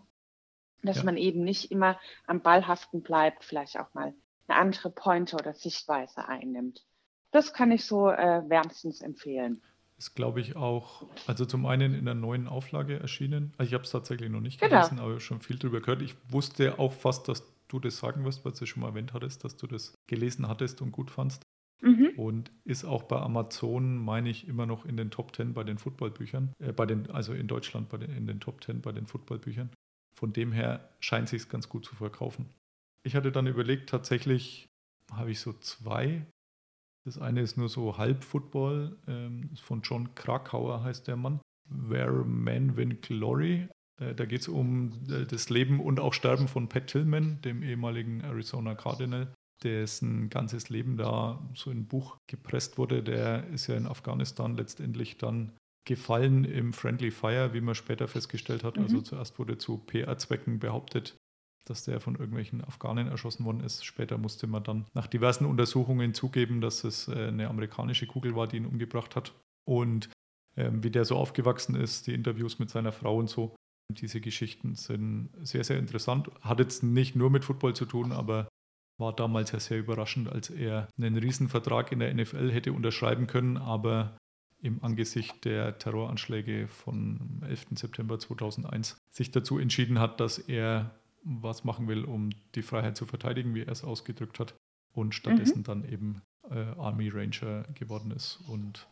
[0.83, 1.05] Dass ja.
[1.05, 4.13] man eben nicht immer am Ball haften bleibt, vielleicht auch mal
[4.49, 6.85] eine andere Pointe oder Sichtweise einnimmt.
[7.31, 9.63] Das kann ich so äh, wärmstens empfehlen.
[9.99, 13.55] Ist, glaube ich, auch, also zum einen in der neuen Auflage erschienen.
[13.57, 14.81] Also ich habe es tatsächlich noch nicht genau.
[14.81, 16.03] gelesen, aber schon viel darüber gehört.
[16.03, 19.45] Ich wusste auch fast, dass du das sagen wirst, weil du schon mal erwähnt hattest,
[19.45, 21.43] dass du das gelesen hattest und gut fandst.
[21.81, 22.13] Mhm.
[22.17, 25.79] Und ist auch bei Amazon, meine ich, immer noch in den Top 10 bei den
[25.79, 29.07] Footballbüchern, äh, bei den, also in Deutschland bei den, in den Top 10 bei den
[29.07, 29.71] Footballbüchern.
[30.15, 32.47] Von dem her scheint sich ganz gut zu verkaufen.
[33.05, 34.69] Ich hatte dann überlegt, tatsächlich
[35.11, 36.25] habe ich so zwei.
[37.05, 41.41] Das eine ist nur so Halb-Football, ähm, von John Krakauer heißt der Mann.
[41.69, 43.69] Where Men Win Glory.
[44.01, 47.63] Äh, da geht es um äh, das Leben und auch Sterben von Pat Tillman, dem
[47.63, 53.03] ehemaligen Arizona Cardinal, dessen ganzes Leben da so in ein Buch gepresst wurde.
[53.03, 55.53] Der ist ja in Afghanistan letztendlich dann
[55.85, 58.79] gefallen im Friendly Fire, wie man später festgestellt hat.
[58.79, 58.99] Also mhm.
[58.99, 61.17] Also zuerst wurde zu PR-Zwecken behauptet,
[61.65, 63.85] dass der von irgendwelchen Afghanen erschossen worden ist.
[63.85, 68.47] Später musste man dann nach diversen Untersuchungen zugeben, dass es äh, eine amerikanische Kugel war,
[68.47, 69.33] die ihn umgebracht hat.
[69.65, 70.11] Und
[70.57, 73.55] ähm, wie der so aufgewachsen ist, die Interviews mit seiner Frau und so,
[73.95, 76.31] diese Geschichten sind sehr, sehr interessant.
[76.41, 78.49] Hat jetzt nicht nur mit Football zu tun, aber
[78.99, 83.57] war damals ja sehr überraschend, als er einen Riesenvertrag in der NFL hätte unterschreiben können,
[83.57, 84.17] aber
[84.61, 87.67] im Angesicht der Terroranschläge von 11.
[87.75, 93.07] September 2001 sich dazu entschieden hat, dass er was machen will, um die Freiheit zu
[93.07, 94.55] verteidigen, wie er es ausgedrückt hat,
[94.93, 95.65] und stattdessen mhm.
[95.65, 98.89] dann eben äh, Army Ranger geworden ist und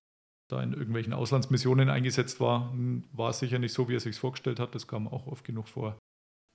[0.50, 2.72] da in irgendwelchen Auslandsmissionen eingesetzt war,
[3.12, 4.74] war es sicher nicht so, wie er sich vorgestellt hat.
[4.74, 5.98] Das kam auch oft genug vor.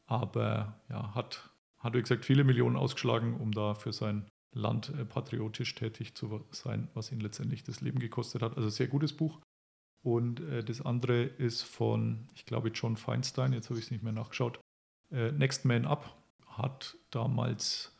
[0.07, 5.05] aber ja, hat, hat wie gesagt viele Millionen ausgeschlagen, um da für sein Land äh,
[5.05, 8.55] patriotisch tätig zu sein, was ihn letztendlich das Leben gekostet hat.
[8.57, 9.39] Also sehr gutes Buch.
[10.01, 14.03] Und äh, das andere ist von, ich glaube, John Feinstein, jetzt habe ich es nicht
[14.03, 14.59] mehr nachgeschaut.
[15.11, 16.15] Äh, Next Man Up
[16.47, 17.91] hat damals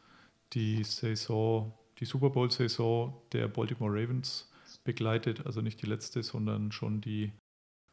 [0.53, 4.49] die Saison, die Super Bowl-Saison der Baltimore Ravens
[4.85, 5.45] begleitet.
[5.45, 7.33] Also nicht die letzte, sondern schon die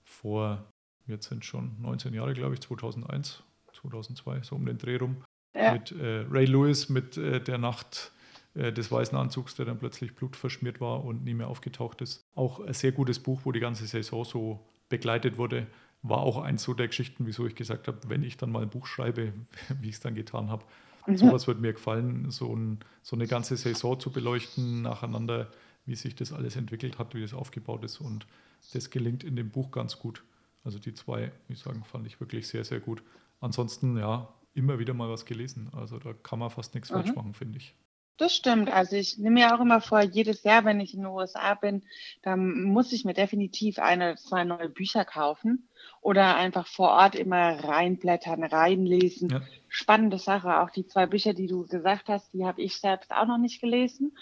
[0.04, 0.64] vor,
[1.08, 5.16] jetzt sind schon 19 Jahre, glaube ich, 2001, 2002, so um den Dreh rum.
[5.54, 5.72] Ja.
[5.72, 8.12] Mit äh, Ray Lewis, mit äh, der Nacht
[8.54, 12.22] äh, des weißen Anzugs, der dann plötzlich blutverschmiert war und nie mehr aufgetaucht ist.
[12.34, 15.66] Auch ein sehr gutes Buch, wo die ganze Saison so begleitet wurde.
[16.02, 18.70] War auch eins so der Geschichten, wieso ich gesagt habe, wenn ich dann mal ein
[18.70, 19.32] Buch schreibe,
[19.80, 20.64] wie ich es dann getan habe.
[21.06, 21.16] Mhm.
[21.16, 25.50] Sowas wird mir gefallen, so, ein, so eine ganze Saison zu beleuchten, nacheinander,
[25.84, 28.00] wie sich das alles entwickelt hat, wie das aufgebaut ist.
[28.00, 28.26] Und
[28.72, 30.22] das gelingt in dem Buch ganz gut.
[30.64, 33.02] Also die zwei, ich sagen, fand ich wirklich sehr, sehr gut.
[33.40, 35.70] Ansonsten, ja, immer wieder mal was gelesen.
[35.72, 36.94] Also da kann man fast nichts mhm.
[36.94, 37.74] falsch machen, finde ich.
[38.18, 38.70] Das stimmt.
[38.70, 41.82] Also ich nehme mir auch immer vor, jedes Jahr, wenn ich in den USA bin,
[42.22, 45.68] dann muss ich mir definitiv eine, zwei neue Bücher kaufen
[46.02, 49.30] oder einfach vor Ort immer reinblättern, reinlesen.
[49.30, 49.40] Ja.
[49.68, 50.60] Spannende Sache.
[50.60, 53.60] Auch die zwei Bücher, die du gesagt hast, die habe ich selbst auch noch nicht
[53.60, 54.16] gelesen.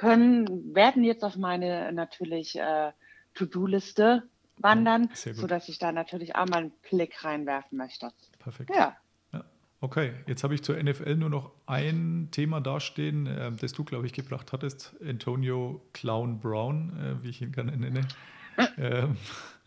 [0.00, 2.92] Können, werden jetzt auf meine natürlich äh,
[3.34, 4.22] To-Do-Liste
[4.56, 8.10] wandern, ja, sodass ich da natürlich auch mal einen Blick reinwerfen möchte.
[8.38, 8.70] Perfekt.
[8.74, 8.96] Ja.
[9.82, 14.06] Okay, jetzt habe ich zur NFL nur noch ein Thema dastehen, äh, das du, glaube
[14.06, 14.94] ich, gebracht hattest.
[15.06, 18.06] Antonio Clown Brown, äh, wie ich ihn gerne nenne.
[18.76, 19.16] Ähm,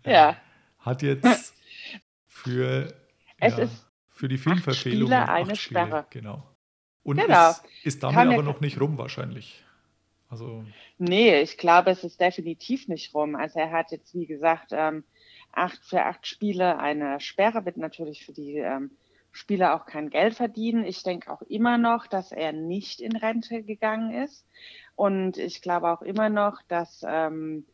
[0.05, 0.35] ja.
[0.77, 1.55] Hat jetzt
[2.27, 2.93] für,
[3.41, 3.67] ja,
[4.09, 6.05] für die Filmverfehlung eine Spiele, Sperre.
[6.11, 6.43] Genau.
[7.01, 7.49] Und genau.
[7.49, 9.63] Ist, ist damit Kann aber noch nicht rum wahrscheinlich.
[10.33, 10.63] Also
[10.97, 13.35] nee, ich glaube, es ist definitiv nicht rum.
[13.35, 15.03] Also er hat jetzt, wie gesagt, ähm,
[15.51, 18.89] acht für acht Spiele eine Sperre, wird natürlich für die ähm,
[19.31, 20.85] Spieler auch kein Geld verdienen.
[20.85, 24.47] Ich denke auch immer noch, dass er nicht in Rente gegangen ist.
[24.95, 27.67] Und ich glaube auch immer noch, dass ähm,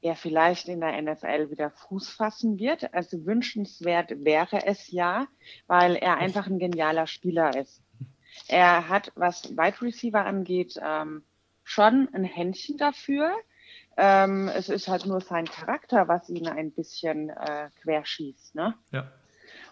[0.00, 2.94] er vielleicht in der NFL wieder Fuß fassen wird.
[2.94, 5.26] Also wünschenswert wäre es ja,
[5.66, 7.82] weil er einfach ein genialer Spieler ist.
[8.46, 11.24] Er hat, was Wide Receiver angeht, ähm,
[11.66, 13.30] schon ein Händchen dafür.
[13.98, 18.54] Ähm, es ist halt nur sein Charakter, was ihn ein bisschen äh, querschießt.
[18.54, 18.74] Ne?
[18.92, 19.12] Ja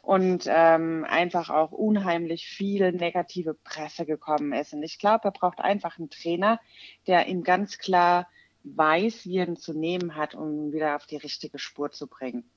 [0.04, 4.74] und ähm, einfach auch unheimlich viel negative Presse gekommen ist.
[4.74, 6.60] Und ich glaube, er braucht einfach einen Trainer,
[7.06, 8.28] der ihm ganz klar
[8.64, 12.06] weiß, wie er ihn zu nehmen hat, um ihn wieder auf die richtige Spur zu
[12.06, 12.50] bringen.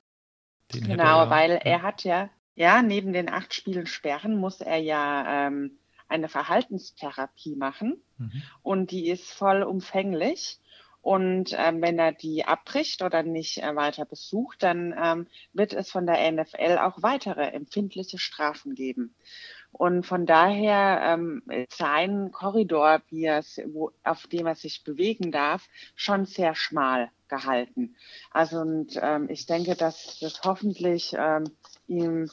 [0.74, 1.56] Den genau, er, weil ja.
[1.58, 5.78] er hat ja, ja, neben den acht Spielen Sperren muss er ja ähm,
[6.08, 8.42] eine Verhaltenstherapie machen mhm.
[8.62, 10.58] und die ist vollumfänglich.
[11.00, 15.90] Und ähm, wenn er die abbricht oder nicht äh, weiter besucht, dann ähm, wird es
[15.90, 19.14] von der NFL auch weitere empfindliche Strafen geben.
[19.70, 25.68] Und von daher ähm, sein Korridor, wie es, wo, auf dem er sich bewegen darf,
[25.94, 27.94] schon sehr schmal gehalten.
[28.30, 31.44] Also und ähm, ich denke, dass das hoffentlich ähm,
[31.86, 32.30] ihm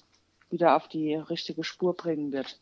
[0.50, 2.60] wieder auf die richtige Spur bringen wird.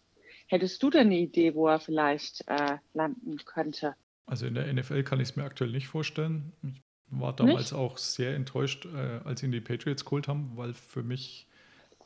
[0.53, 3.95] Hättest du denn eine Idee, wo er vielleicht äh, landen könnte?
[4.27, 6.53] Also in der NFL kann ich es mir aktuell nicht vorstellen.
[6.61, 7.73] Ich war damals nicht?
[7.73, 11.47] auch sehr enttäuscht, äh, als ihn die Patriots geholt haben, weil für mich,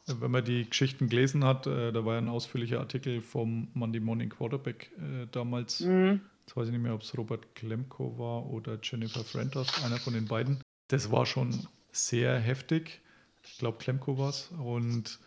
[0.08, 3.68] äh, wenn man die Geschichten gelesen hat, äh, da war ja ein ausführlicher Artikel vom
[3.74, 5.82] Monday Morning Quarterback äh, damals.
[5.82, 6.22] Mhm.
[6.46, 10.14] Jetzt weiß ich nicht mehr, ob es Robert Klemko war oder Jennifer Frentos, einer von
[10.14, 10.62] den beiden.
[10.88, 13.02] Das war schon sehr heftig.
[13.44, 14.54] Ich glaube, Klemko war es.
[14.58, 15.20] Und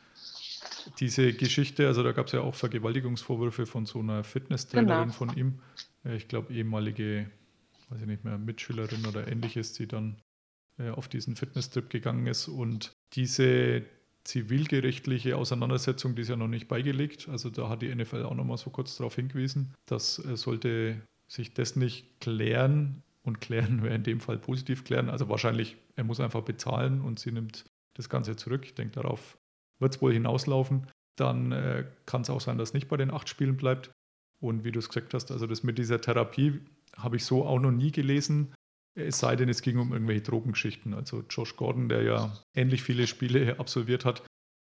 [0.98, 5.14] diese Geschichte, also da gab es ja auch Vergewaltigungsvorwürfe von so einer Fitnesstrainerin genau.
[5.14, 5.60] von ihm.
[6.04, 7.30] Ich glaube, ehemalige,
[7.88, 10.20] weiß ich nicht mehr, Mitschülerin oder ähnliches, die dann
[10.78, 12.48] äh, auf diesen Fitnesstrip gegangen ist.
[12.48, 13.84] Und diese
[14.24, 17.28] zivilgerichtliche Auseinandersetzung, die ist ja noch nicht beigelegt.
[17.28, 21.00] Also da hat die NFL auch noch mal so kurz darauf hingewiesen, dass äh, sollte
[21.26, 25.08] sich das nicht klären und klären wäre in dem Fall positiv klären.
[25.10, 28.62] Also wahrscheinlich, er muss einfach bezahlen und sie nimmt das Ganze zurück.
[28.64, 29.38] Ich denke, darauf
[29.80, 30.86] wird es wohl hinauslaufen.
[31.16, 33.90] Dann äh, kann es auch sein, dass nicht bei den acht Spielen bleibt.
[34.40, 36.60] Und wie du es gesagt hast, also das mit dieser Therapie
[36.96, 38.54] habe ich so auch noch nie gelesen.
[38.94, 40.94] Es sei denn, es ging um irgendwelche Drogengeschichten.
[40.94, 44.22] Also Josh Gordon, der ja ähnlich viele Spiele absolviert hat,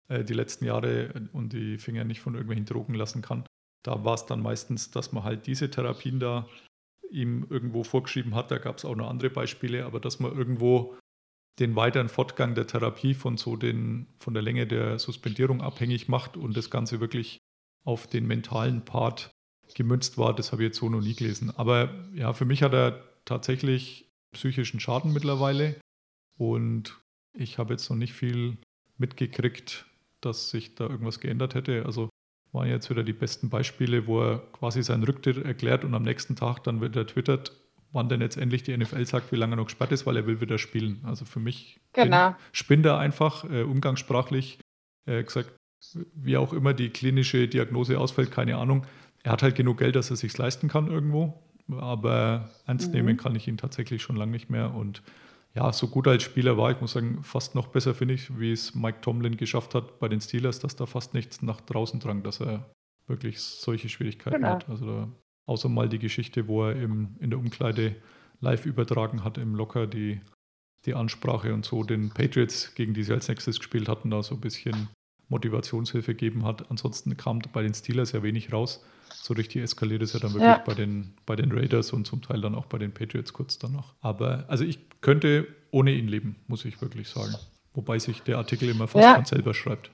[0.08, 3.46] äh, die letzten Jahre und die Finger nicht von irgendwelchen Drogen lassen kann.
[3.84, 6.48] Da war es dann meistens, dass man halt diese Therapien da
[7.12, 8.50] ihm irgendwo vorgeschrieben hat.
[8.50, 10.98] Da gab es auch noch andere Beispiele, aber dass man irgendwo
[11.60, 16.38] den weiteren Fortgang der Therapie von so den, von der Länge der Suspendierung abhängig macht
[16.38, 17.40] und das Ganze wirklich
[17.84, 19.32] auf den mentalen Part
[19.74, 21.52] gemünzt war, das habe ich jetzt so noch nie gelesen.
[21.56, 25.76] Aber ja, für mich hat er tatsächlich psychischen Schaden mittlerweile
[26.38, 27.00] und
[27.34, 28.58] ich habe jetzt noch nicht viel
[28.98, 29.86] mitgekriegt,
[30.22, 31.86] dass sich da irgendwas geändert hätte.
[31.86, 32.10] Also
[32.52, 36.36] waren jetzt wieder die besten Beispiele, wo er quasi seinen Rücktritt erklärt und am nächsten
[36.36, 37.52] Tag dann wieder twittert,
[37.92, 40.28] wann denn jetzt endlich die NFL sagt, wie lange er noch gesperrt ist, weil er
[40.28, 41.00] will wieder spielen.
[41.04, 42.36] Also für mich Genau.
[42.52, 44.60] spinnt er einfach, äh, umgangssprachlich
[45.08, 45.52] äh, gesagt,
[46.16, 48.86] wie auch immer die klinische Diagnose ausfällt, keine Ahnung.
[49.24, 52.94] Er hat halt genug Geld, dass er sich leisten kann irgendwo, aber ernst Mhm.
[52.96, 55.02] nehmen kann ich ihn tatsächlich schon lange nicht mehr und
[55.54, 58.52] ja, so gut als Spieler war, ich muss sagen, fast noch besser finde ich, wie
[58.52, 62.24] es Mike Tomlin geschafft hat bei den Steelers, dass da fast nichts nach draußen drang,
[62.24, 62.70] dass er
[63.08, 64.50] wirklich solche Schwierigkeiten Genau.
[64.50, 64.68] hat.
[64.70, 65.08] Also da,
[65.46, 67.96] außer mal die Geschichte, wo er im, in der Umkleide
[68.42, 70.20] live übertragen hat im Locker die,
[70.86, 74.36] die Ansprache und so den Patriots, gegen die sie als nächstes gespielt hatten, da so
[74.36, 74.90] ein bisschen
[75.30, 76.70] Motivationshilfe gegeben hat.
[76.70, 78.84] Ansonsten kam bei den Steelers ja wenig raus.
[79.14, 80.58] So richtig eskaliert es ja dann wirklich Ja.
[80.66, 83.96] bei, den, bei den Raiders und zum Teil dann auch bei den Patriots kurz danach.
[84.02, 87.34] Aber also ich könnte ohne ihn leben, muss ich wirklich sagen.
[87.74, 89.16] Wobei sich der Artikel immer fast Ja.
[89.16, 89.90] von selber schreibt.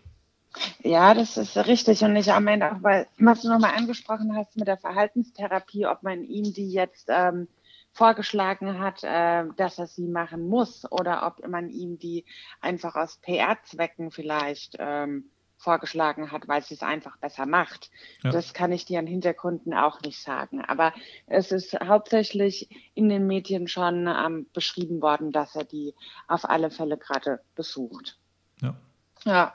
[0.84, 2.04] Ja, das ist richtig.
[2.04, 6.04] Und ich am Ende auch, weil, was du nochmal angesprochen hast mit der Verhaltenstherapie, ob
[6.04, 7.48] man ihm die jetzt ähm,
[7.94, 12.26] vorgeschlagen hat, äh, dass er sie machen muss oder ob man ihm die
[12.60, 15.26] einfach aus PR-Zwecken vielleicht ähm,
[15.58, 17.92] vorgeschlagen hat, weil sie es einfach besser macht.
[18.24, 18.32] Ja.
[18.32, 20.62] Das kann ich dir an Hintergründen auch nicht sagen.
[20.62, 20.92] Aber
[21.28, 25.94] es ist hauptsächlich in den Medien schon ähm, beschrieben worden, dass er die
[26.28, 28.18] auf alle Fälle gerade besucht.
[28.62, 28.76] Ja,
[29.24, 29.54] Ja,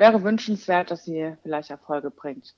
[0.00, 2.54] wäre wünschenswert, dass sie vielleicht Erfolge bringt.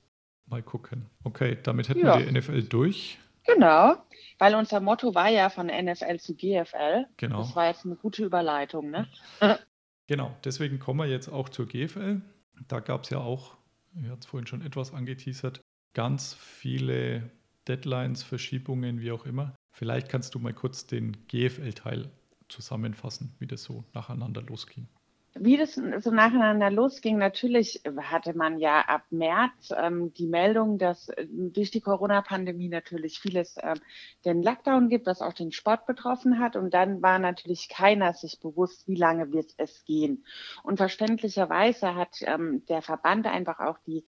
[0.47, 1.07] mal gucken.
[1.25, 2.19] Okay, damit hätten Ja.
[2.19, 3.19] wir die NFL durch.
[3.45, 3.97] Genau,
[4.39, 7.07] weil unser Motto war ja von NFL zu GFL.
[7.17, 7.39] Genau.
[7.39, 9.07] Das war jetzt eine gute Überleitung, ne?
[10.09, 12.21] Genau, deswegen kommen wir jetzt auch zur GFL.
[12.69, 13.57] Da gab es ja auch,
[13.95, 15.61] ihr habt es vorhin schon etwas angeteasert,
[15.95, 17.31] ganz viele
[17.69, 19.55] Deadlines, Verschiebungen, wie auch immer.
[19.73, 22.11] Vielleicht kannst du mal kurz den GFL-Teil
[22.49, 24.89] zusammenfassen, wie das so nacheinander losging.
[25.35, 31.09] Wie das so nacheinander losging, natürlich hatte man ja ab März ähm, die Meldung, dass
[31.09, 33.81] äh, durch die Corona-Pandemie natürlich vieles ähm,
[34.27, 36.55] den Lockdown gibt, was auch den Sport betroffen hat.
[36.55, 40.25] Und dann war natürlich keiner sich bewusst, wie lange wird es gehen.
[40.65, 44.05] Und verständlicherweise hat ähm, der Verband einfach auch die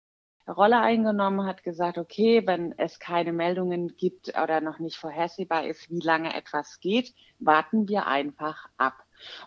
[0.49, 5.89] Rolle eingenommen, hat gesagt, okay, wenn es keine Meldungen gibt oder noch nicht vorhersehbar ist,
[5.89, 8.95] wie lange etwas geht, warten wir einfach ab.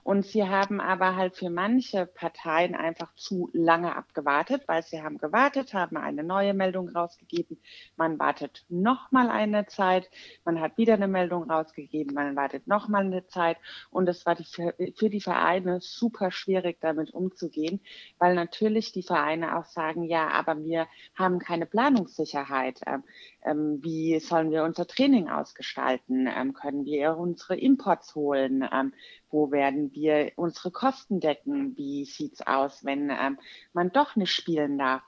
[0.04, 5.18] Und sie haben aber halt für manche Parteien einfach zu lange abgewartet, weil sie haben
[5.18, 7.58] gewartet, haben eine neue Meldung rausgegeben.
[7.96, 10.10] Man wartet nochmal eine Zeit,
[10.44, 13.58] man hat wieder eine Meldung rausgegeben, man wartet nochmal eine Zeit.
[13.90, 17.82] Und es war die, für die Vereine super schwierig, damit umzugehen,
[18.18, 22.82] weil natürlich die Vereine auch sagen, ja, aber wir haben keine Planungssicherheit.
[22.86, 23.04] Ähm,
[23.46, 26.28] ähm, wie sollen wir unser Training ausgestalten?
[26.28, 28.68] Ähm, können wir unsere Imports holen?
[28.72, 28.94] Ähm,
[29.36, 31.76] wo werden wir unsere Kosten decken?
[31.76, 33.38] Wie sieht's aus, wenn ähm,
[33.74, 35.04] man doch nicht spielen darf?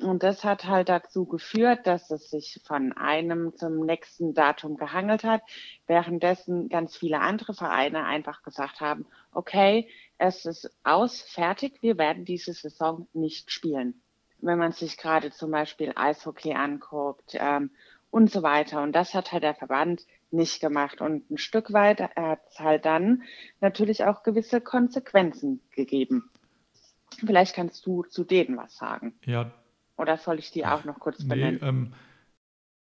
[0.00, 5.24] Und das hat halt dazu geführt, dass es sich von einem zum nächsten Datum gehangelt
[5.24, 5.42] hat,
[5.86, 12.24] währenddessen ganz viele andere Vereine einfach gesagt haben, okay, es ist aus, fertig, wir werden
[12.24, 14.00] diese Saison nicht spielen.
[14.38, 17.70] Wenn man sich gerade zum Beispiel Eishockey anguckt ähm,
[18.10, 18.82] und so weiter.
[18.82, 21.00] Und das hat halt der Verband nicht gemacht.
[21.00, 23.22] Und ein Stück weit hat es halt dann
[23.60, 26.30] natürlich auch gewisse Konsequenzen gegeben.
[27.18, 29.14] Vielleicht kannst du zu denen was sagen.
[29.24, 29.52] Ja,
[29.96, 31.60] Oder soll ich die auch noch kurz nee, benennen?
[31.62, 31.94] ähm,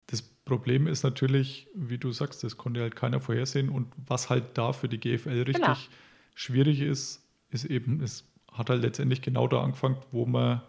[0.07, 3.69] das Problem ist natürlich, wie du sagst, das konnte halt keiner vorhersehen.
[3.69, 5.97] Und was halt da für die GFL richtig Genau.
[6.35, 10.61] schwierig ist, ist eben, es hat halt letztendlich genau da angefangen, wo man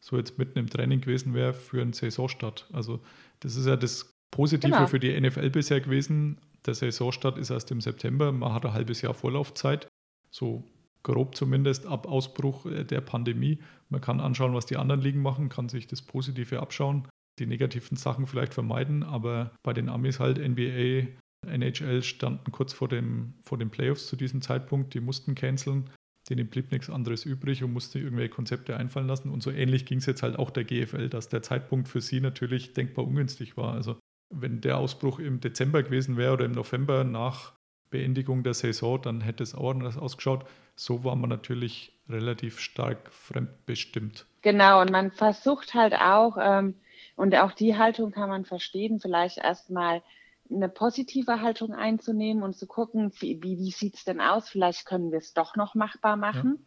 [0.00, 2.68] so jetzt mitten im Training gewesen wäre für einen Saisonstart.
[2.72, 3.00] Also
[3.40, 4.86] das ist ja das Positive Genau.
[4.88, 6.38] für die NFL bisher gewesen.
[6.66, 8.32] Der Saisonstart ist erst im September.
[8.32, 9.86] Man hat ein halbes Jahr Vorlaufzeit,
[10.30, 10.64] so
[11.02, 13.58] grob zumindest ab Ausbruch äh, der Pandemie.
[13.88, 17.06] Man kann anschauen, was die anderen Ligen machen, kann sich das Positive abschauen,
[17.38, 19.02] die negativen Sachen vielleicht vermeiden.
[19.02, 21.08] Aber bei den Amis halt NBA,
[21.46, 24.94] NHL standen kurz vor, dem, vor den Playoffs zu diesem Zeitpunkt.
[24.94, 25.90] Die mussten canceln.
[26.30, 29.28] Denen blieb nichts anderes übrig und musste irgendwelche Konzepte einfallen lassen.
[29.28, 32.20] Und so ähnlich ging es jetzt halt auch der GFL, dass der Zeitpunkt für sie
[32.20, 33.74] natürlich denkbar ungünstig war.
[33.74, 33.98] Also
[34.32, 37.52] wenn der Ausbruch im Dezember gewesen wäre oder im November nach
[37.90, 40.46] Beendigung der Saison, dann hätte es auch anders ausgeschaut.
[40.74, 44.26] So war man natürlich relativ stark fremdbestimmt.
[44.40, 46.74] Genau, und man versucht halt auch, ähm,
[47.14, 50.02] und auch die Haltung kann man verstehen, vielleicht erstmal
[50.50, 54.48] eine positive Haltung einzunehmen und zu gucken, wie, wie, wie sieht es denn aus?
[54.48, 56.66] Vielleicht können wir es doch noch machbar machen.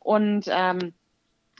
[0.00, 0.94] Und ähm,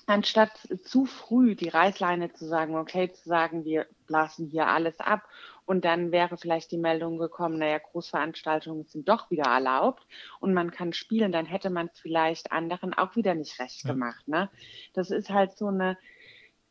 [0.07, 0.53] anstatt
[0.85, 5.23] zu früh die Reißleine zu sagen, okay, zu sagen, wir blasen hier alles ab
[5.65, 10.07] und dann wäre vielleicht die Meldung gekommen, naja, Großveranstaltungen sind doch wieder erlaubt
[10.41, 13.93] und man kann spielen, dann hätte man es vielleicht anderen auch wieder nicht recht Ja.
[13.93, 14.27] gemacht.
[14.29, 14.51] Ne?
[14.95, 15.99] Das ist halt so eine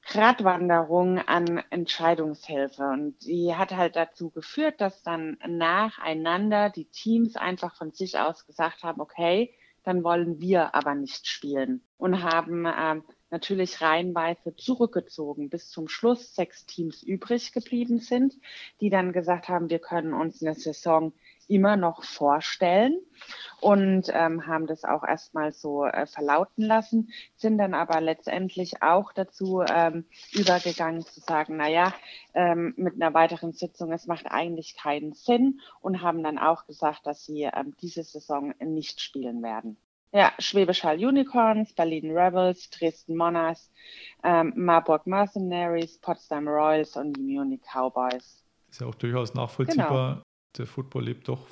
[0.04, 2.84] Gratwanderung an Entscheidungshilfe.
[2.84, 8.46] Und die hat halt dazu geführt, dass dann nacheinander die Teams einfach von sich aus
[8.46, 13.04] gesagt haben, okay, dann wollen wir aber nicht spielen und haben ähm,
[13.36, 18.34] natürlich reihenweise zurückgezogen, bis zum Schluss sechs Teams übrig geblieben sind,
[18.80, 21.12] die dann gesagt haben, wir können uns eine Saison
[21.50, 22.98] immer noch vorstellen
[23.60, 29.12] und ähm, haben das auch erstmal so äh, verlauten lassen, sind dann aber letztendlich auch
[29.12, 31.94] dazu ähm, übergegangen zu sagen, naja,
[32.34, 37.06] ähm, mit einer weiteren Sitzung, es macht eigentlich keinen Sinn und haben dann auch gesagt,
[37.06, 39.78] dass sie ähm, diese Saison nicht spielen werden.
[40.12, 43.70] Ja, Schwäbisch Hall Unicorns, Berlin Rebels, Dresden Monarchs,
[44.24, 48.44] ähm, Marburg Mercenaries, Potsdam Royals und die Munich Cowboys.
[48.70, 50.14] Ist ja auch durchaus nachvollziehbar.
[50.14, 50.24] Genau.
[50.58, 51.46] Der Football lebt doch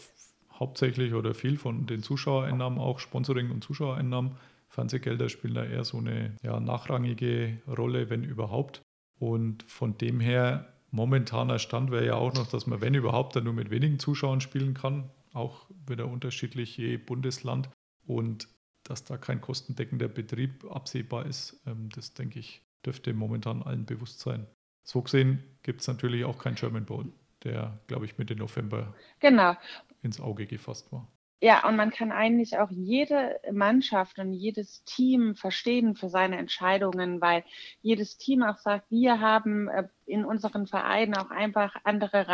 [0.52, 4.38] hauptsächlich oder viel von den Zuschauereinnahmen, auch Sponsoring und Zuschauereinnahmen.
[4.70, 8.82] Fernsehgelder spielen da eher so eine ja, nachrangige Rolle, wenn überhaupt.
[9.20, 13.44] Und von dem her, momentaner Stand wäre ja auch noch, dass man, wenn überhaupt, dann
[13.44, 15.10] nur mit wenigen Zuschauern spielen kann.
[15.34, 17.70] Auch wieder unterschiedlich je Bundesland.
[18.06, 18.48] Und
[18.84, 24.20] dass da kein kostendeckender Betrieb absehbar ist, ähm, das denke ich, dürfte momentan allen bewusst
[24.20, 24.46] sein.
[24.84, 27.12] So gesehen gibt es natürlich auch keinen German Bowl,
[27.44, 29.56] der, glaube ich, Mitte November genau.
[30.02, 31.08] ins Auge gefasst war.
[31.44, 37.20] Ja, und man kann eigentlich auch jede Mannschaft und jedes Team verstehen für seine Entscheidungen,
[37.20, 37.44] weil
[37.82, 42.30] jedes Team auch sagt, wir haben äh, in unseren Vereinen auch einfach andere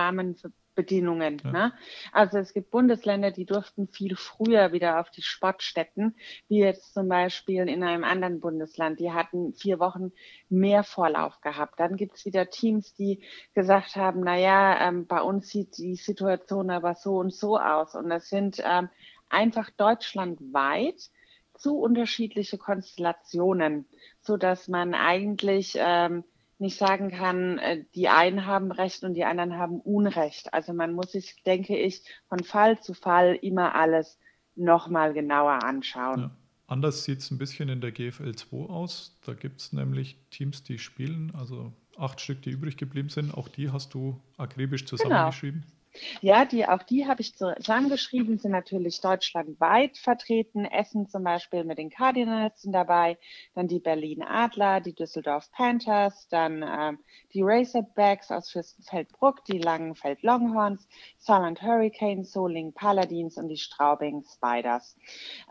[0.80, 1.42] Rahmenbedingungen.
[1.44, 1.52] Ja.
[1.52, 1.74] Ne?
[2.12, 6.16] Also es gibt Bundesländer, die durften viel früher wieder auf die Sportstätten,
[6.48, 9.00] wie jetzt zum Beispiel in einem anderen Bundesland.
[9.00, 10.12] Die hatten vier Wochen
[10.50, 11.80] mehr Vorlauf gehabt.
[11.80, 13.24] Dann gibt es wieder Teams, die
[13.54, 17.96] gesagt haben, na ja, ähm, bei uns sieht die Situation aber so und so aus.
[17.96, 18.90] Und das sind ähm,
[19.30, 21.10] einfach deutschlandweit
[21.56, 23.86] zu unterschiedliche Konstellationen,
[24.22, 26.24] so dass man eigentlich ähm,
[26.60, 30.54] nicht sagen kann, äh, die einen haben Recht und die anderen haben Unrecht.
[30.54, 34.20] Also man muss sich, denke ich, von Fall zu Fall immer alles
[34.56, 36.20] nochmal genauer anschauen.
[36.20, 36.32] Ja.
[36.68, 39.18] Anders sieht es ein bisschen in der GFL 2 aus.
[39.26, 43.34] Da gibt es nämlich Teams, die spielen, also acht Stück, die übrig geblieben sind.
[43.34, 44.90] Auch die hast du akribisch genau.
[44.90, 45.62] zusammengeschrieben.
[45.62, 45.79] Genau.
[46.22, 50.66] Ja, die, auch die habe ich zusammengeschrieben, sind natürlich deutschlandweit vertreten.
[50.66, 53.18] Essen zum Beispiel mit den Cardinals sind dabei,
[53.56, 57.00] dann die Berlin Adler, die Düsseldorf Panthers, dann ähm,
[57.34, 60.88] die Razorbacks aus Fürstenfeldbruck, die Langenfeld Longhorns,
[61.18, 64.96] Saarland Hurricanes, Soling Paladins und die Straubing Spiders.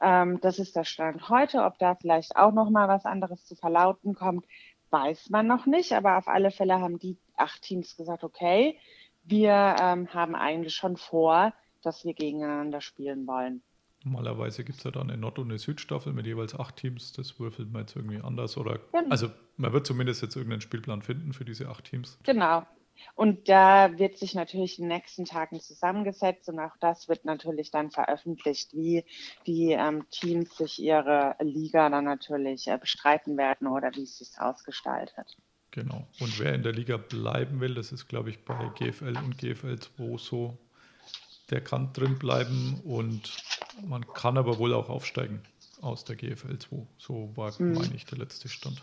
[0.03, 1.65] Ähm, das ist der Stand heute.
[1.65, 4.47] Ob da vielleicht auch noch mal was anderes zu verlauten kommt,
[4.91, 5.93] weiß man noch nicht.
[5.93, 8.79] Aber auf alle Fälle haben die acht Teams gesagt, okay,
[9.29, 11.53] wir ähm, haben eigentlich schon vor,
[11.83, 13.63] dass wir gegeneinander spielen wollen.
[14.05, 17.13] Normalerweise gibt es ja dann eine Nord- und eine Südstaffel mit jeweils acht Teams.
[17.13, 18.57] Das würfelt man jetzt irgendwie anders.
[18.57, 19.11] Oder genau.
[19.11, 22.19] also man wird zumindest jetzt irgendeinen Spielplan finden für diese acht Teams.
[22.23, 22.65] Genau.
[23.15, 27.71] Und da wird sich natürlich in den nächsten Tagen zusammengesetzt und auch das wird natürlich
[27.71, 29.05] dann veröffentlicht, wie
[29.47, 34.41] die ähm, Teams sich ihre Liga dann natürlich äh, bestreiten werden oder wie es sich
[34.41, 35.37] ausgestaltet.
[35.79, 36.05] Genau.
[36.19, 39.79] Und wer in der Liga bleiben will, das ist, glaube ich, bei GFL und GFL
[39.79, 40.59] 2 so,
[41.51, 43.37] der kann drin bleiben und
[43.87, 45.41] man kann aber wohl auch aufsteigen
[45.81, 46.77] aus der GFL 2.
[46.99, 47.75] So war, mhm.
[47.75, 48.83] meine ich, der letzte Stand.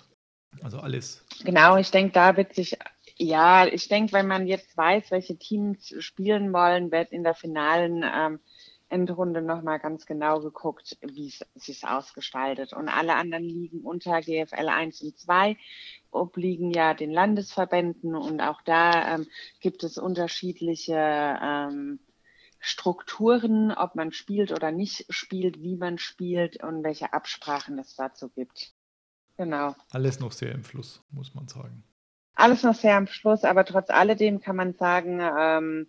[0.64, 1.26] Also alles.
[1.44, 2.78] Genau, ich denke, da wird sich,
[3.18, 8.06] ja, ich denke, wenn man jetzt weiß, welche Teams spielen wollen, wird in der finalen
[8.06, 8.40] ähm,
[8.90, 12.74] Endrunde nochmal ganz genau geguckt, wie es sich ausgestaltet.
[12.74, 15.58] Und alle anderen liegen unter GFL 1 und 2
[16.12, 19.28] obliegen ja den Landesverbänden und auch da ähm,
[19.60, 22.00] gibt es unterschiedliche ähm,
[22.60, 28.30] Strukturen, ob man spielt oder nicht spielt, wie man spielt und welche Absprachen es dazu
[28.30, 28.74] gibt.
[29.38, 29.76] Genau.
[29.92, 31.84] Alles noch sehr im Fluss, muss man sagen.
[32.34, 35.88] Alles noch sehr im Fluss, aber trotz alledem kann man sagen, ähm,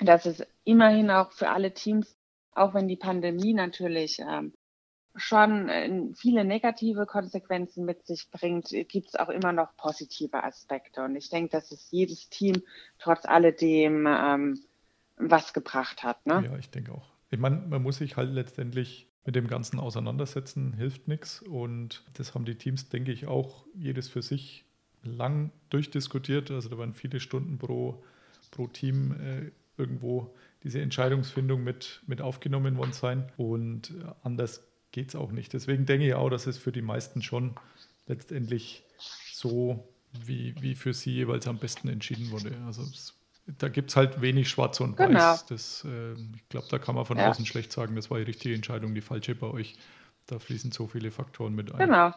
[0.00, 2.16] dass es immerhin auch für alle Teams,
[2.54, 4.52] auch wenn die Pandemie natürlich ähm,
[5.16, 11.04] schon äh, viele negative Konsequenzen mit sich bringt, gibt es auch immer noch positive Aspekte.
[11.04, 12.62] Und ich denke, dass es jedes Team
[12.98, 14.60] trotz alledem ähm,
[15.16, 16.24] was gebracht hat.
[16.26, 16.44] Ne?
[16.44, 17.12] Ja, ich denke auch.
[17.30, 21.42] Ich meine, man muss sich halt letztendlich mit dem Ganzen auseinandersetzen, hilft nichts.
[21.42, 24.64] Und das haben die Teams, denke ich, auch jedes für sich
[25.02, 26.50] lang durchdiskutiert.
[26.50, 28.02] Also da waren viele Stunden pro,
[28.50, 29.50] pro Team äh,
[29.80, 30.34] irgendwo
[30.64, 33.30] diese Entscheidungsfindung mit, mit aufgenommen worden sein.
[33.36, 35.52] Und äh, anders geht es auch nicht.
[35.52, 37.54] Deswegen denke ich auch, dass es für die meisten schon
[38.06, 38.82] letztendlich
[39.32, 39.86] so
[40.24, 42.56] wie, wie für sie jeweils am besten entschieden wurde.
[42.66, 43.14] Also es,
[43.46, 45.08] da gibt es halt wenig Schwarz und Weiß.
[45.08, 45.36] Genau.
[45.48, 47.28] Das, äh, ich glaube, da kann man von ja.
[47.28, 49.76] außen schlecht sagen, das war die richtige Entscheidung, die falsche bei euch.
[50.26, 51.86] Da fließen so viele Faktoren mit ein.
[51.86, 52.14] Genau.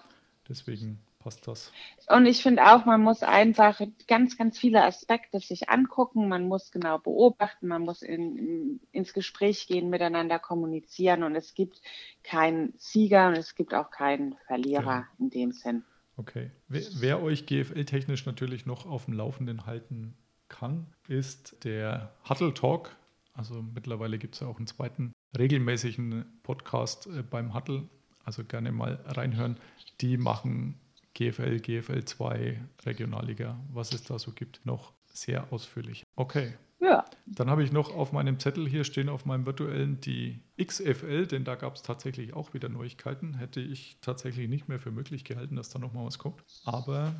[0.47, 1.73] Deswegen passt das.
[2.07, 6.29] Und ich finde auch, man muss einfach ganz, ganz viele Aspekte sich angucken.
[6.29, 11.23] Man muss genau beobachten, man muss in, ins Gespräch gehen, miteinander kommunizieren.
[11.23, 11.81] Und es gibt
[12.23, 15.07] keinen Sieger und es gibt auch keinen Verlierer Ja.
[15.19, 15.83] in dem Sinn.
[16.15, 16.49] Okay.
[16.69, 20.15] Wer, wer euch GFL-technisch natürlich noch auf dem Laufenden halten
[20.47, 22.95] kann, ist der Huddle Talk.
[23.33, 27.89] Also mittlerweile gibt es ja auch einen zweiten regelmäßigen Podcast äh, beim Huddle.
[28.23, 29.57] Also gerne mal reinhören.
[29.99, 30.79] Die machen
[31.17, 36.03] GFL, GFL 2, Regionalliga, was es da so gibt, noch sehr ausführlich.
[36.15, 36.53] Okay.
[36.79, 41.25] Ja, Dann habe ich noch auf meinem Zettel hier stehen, auf meinem virtuellen, die XFL,
[41.25, 43.33] denn da gab es tatsächlich auch wieder Neuigkeiten.
[43.33, 46.43] Hätte ich tatsächlich nicht mehr für möglich gehalten, dass da nochmal was kommt.
[46.65, 47.15] Aber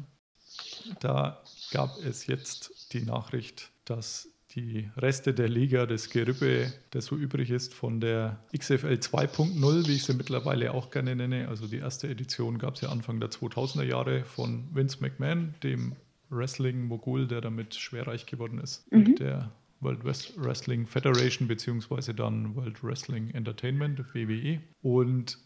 [0.99, 7.15] da gab es jetzt die Nachricht, dass die Reste der Liga, das Gerippe, das so
[7.15, 11.47] übrig ist von der XFL 2.0, wie ich sie mittlerweile auch gerne nenne.
[11.47, 15.95] Also die erste Edition gab es ja Anfang der 2000er Jahre von Vince McMahon, dem
[16.29, 23.29] Wrestling-Mogul, der damit schwerreich geworden ist mit der World Wrestling Federation beziehungsweise dann World Wrestling
[23.29, 24.59] Entertainment, WWE.
[24.81, 25.37] Und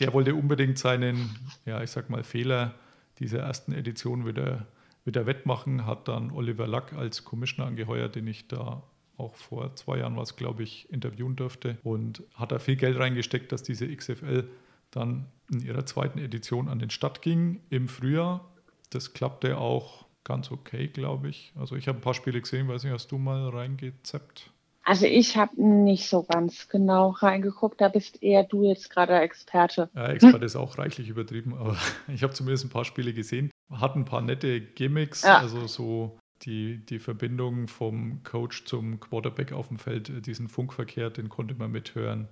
[0.00, 1.30] der wollte unbedingt seinen,
[1.66, 2.74] ja, ich sag mal, Fehler
[3.20, 4.66] dieser ersten Edition wieder,
[5.06, 8.82] wieder wettmachen, hat dann Oliver Luck als Commissioner angeheuert, den ich da
[9.16, 13.50] auch vor zwei Jahren was, glaube ich, interviewen durfte und hat da viel Geld reingesteckt,
[13.52, 14.48] dass diese XFL
[14.90, 18.44] dann in ihrer zweiten Edition an den Start ging im Frühjahr.
[18.90, 21.52] Das klappte auch ganz okay, glaube ich.
[21.54, 24.50] Also ich habe ein paar Spiele gesehen, weiß nicht, hast du mal reingezappt?
[24.86, 27.80] Also ich habe nicht so ganz genau reingeguckt.
[27.80, 29.90] Da bist eher du jetzt gerade Experte.
[29.96, 31.76] Ja, Expert ist auch reichlich übertrieben, aber
[32.08, 33.50] ich habe zumindest ein paar Spiele gesehen.
[33.68, 35.38] Hat ein paar nette Gimmicks, Ja.
[35.38, 41.28] also so die, die Verbindung vom Coach zum Quarterback auf dem Feld, diesen Funkverkehr, den
[41.28, 42.28] konnte man mithören.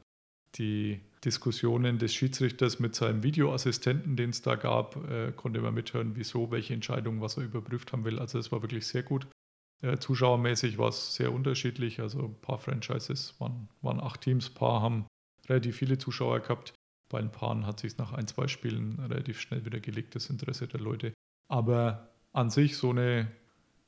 [0.54, 6.12] Die Diskussionen des Schiedsrichters mit seinem Videoassistenten, den es da gab, äh, konnte man mithören,
[6.14, 8.20] wieso, welche Entscheidung, was er überprüft haben will.
[8.20, 9.26] Also es war wirklich sehr gut.
[9.84, 12.00] Äh, zuschauermäßig war es sehr unterschiedlich.
[12.00, 15.06] Also ein paar Franchises waren, waren acht Teams, ein paar haben
[15.46, 16.72] relativ viele Zuschauer gehabt.
[17.10, 20.66] Bei ein paar hat sich nach ein, zwei Spielen relativ schnell wieder gelegt, das Interesse
[20.66, 21.12] der Leute.
[21.48, 23.30] Aber an sich so eine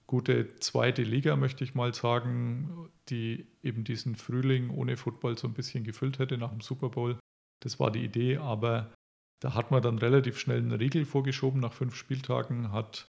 [0.06, 5.54] gute zweite Liga, möchte ich mal sagen, die eben diesen Frühling ohne Football so ein
[5.54, 7.18] bisschen gefüllt hätte nach dem Super Bowl.
[7.60, 8.92] Das war die Idee, aber
[9.40, 13.08] da hat man dann relativ schnell einen Riegel vorgeschoben nach fünf Spieltagen, hat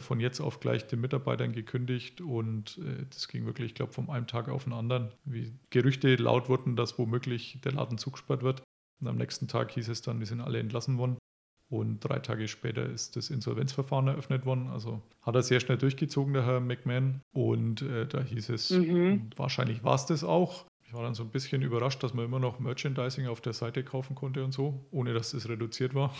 [0.00, 4.10] von jetzt auf gleich den Mitarbeitern gekündigt und äh, das ging wirklich, ich glaube, vom
[4.10, 5.12] einen Tag auf den anderen.
[5.24, 8.62] Wie Gerüchte laut wurden, dass womöglich der Laden zugesperrt wird.
[9.00, 11.18] Und am nächsten Tag hieß es dann, die sind alle entlassen worden.
[11.70, 14.68] Und drei Tage später ist das Insolvenzverfahren eröffnet worden.
[14.68, 17.20] Also hat er sehr schnell durchgezogen, der Herr McMahon.
[17.32, 19.30] Und äh, da hieß es, Mhm.
[19.36, 20.64] wahrscheinlich war es das auch.
[20.86, 23.84] Ich war dann so ein bisschen überrascht, dass man immer noch Merchandising auf der Seite
[23.84, 26.14] kaufen konnte und so, ohne dass das reduziert war.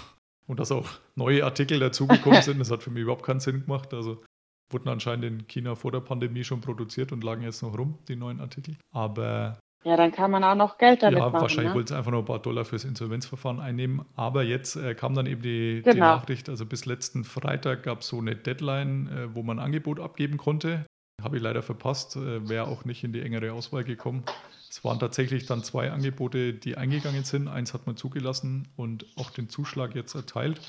[0.48, 2.58] Und dass auch neue Artikel dazugekommen sind.
[2.58, 3.92] Das hat für mich überhaupt keinen Sinn gemacht.
[3.94, 4.22] Also
[4.70, 8.16] wurden anscheinend in China vor der Pandemie schon produziert und lagen jetzt noch rum, die
[8.16, 8.76] neuen Artikel.
[8.92, 11.40] Aber Ja, dann kann man auch noch Geld damit ja, machen.
[11.42, 11.74] wahrscheinlich ne?
[11.74, 14.04] wollten sie einfach nur ein paar Dollar fürs Insolvenzverfahren einnehmen.
[14.16, 16.16] Aber jetzt äh, kam dann eben die, die Genau.
[16.16, 20.00] Nachricht, also bis letzten Freitag gab es so eine Deadline, äh, wo man ein Angebot
[20.00, 20.84] abgeben konnte.
[21.22, 24.22] Habe ich leider verpasst, äh, wäre auch nicht in die engere Auswahl gekommen.
[24.70, 27.48] Es waren tatsächlich dann zwei Angebote, die eingegangen sind.
[27.48, 30.60] Eins hat man zugelassen und auch den Zuschlag jetzt erteilt.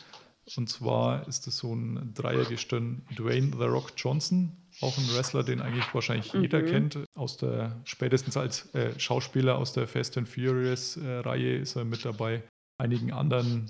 [0.56, 5.62] Und zwar ist es so ein Dreiergestirn Dwayne The Rock Johnson, auch ein Wrestler, den
[5.62, 6.66] eigentlich wahrscheinlich jeder Mhm.
[6.66, 7.00] kennt.
[7.16, 11.86] Aus der, spätestens als äh, Schauspieler aus der Fast and Furious äh, Reihe ist er
[11.86, 12.42] mit dabei.
[12.80, 13.70] Einigen anderen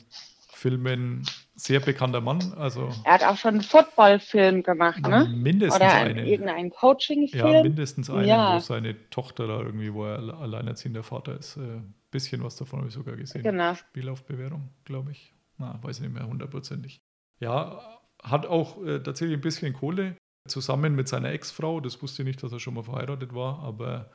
[0.60, 1.24] Filmen
[1.56, 5.26] sehr bekannter Mann, also Er hat auch schon einen Footballfilm gemacht, ne?
[5.34, 6.26] mindestens Oder ein, einen.
[6.28, 7.62] irgendeinen Ja, Coaching-Film.
[7.64, 8.56] mindestens einen, Ja.
[8.56, 11.58] wo seine Tochter da irgendwie, wo er alle- alleinerziehender Vater ist.
[11.58, 13.44] Ein bisschen was davon habe ich sogar gesehen.
[13.44, 13.74] Genau.
[13.76, 15.34] Spiel auf Bewährung, glaube ich.
[15.58, 17.00] Na, weiß ich nicht mehr hundertprozentig.
[17.40, 17.82] Ja,
[18.22, 20.16] hat auch äh, tatsächlich ein bisschen Kohle.
[20.48, 24.10] Zusammen mit seiner Ex-Frau, das wusste ich nicht, dass er schon mal verheiratet war, aber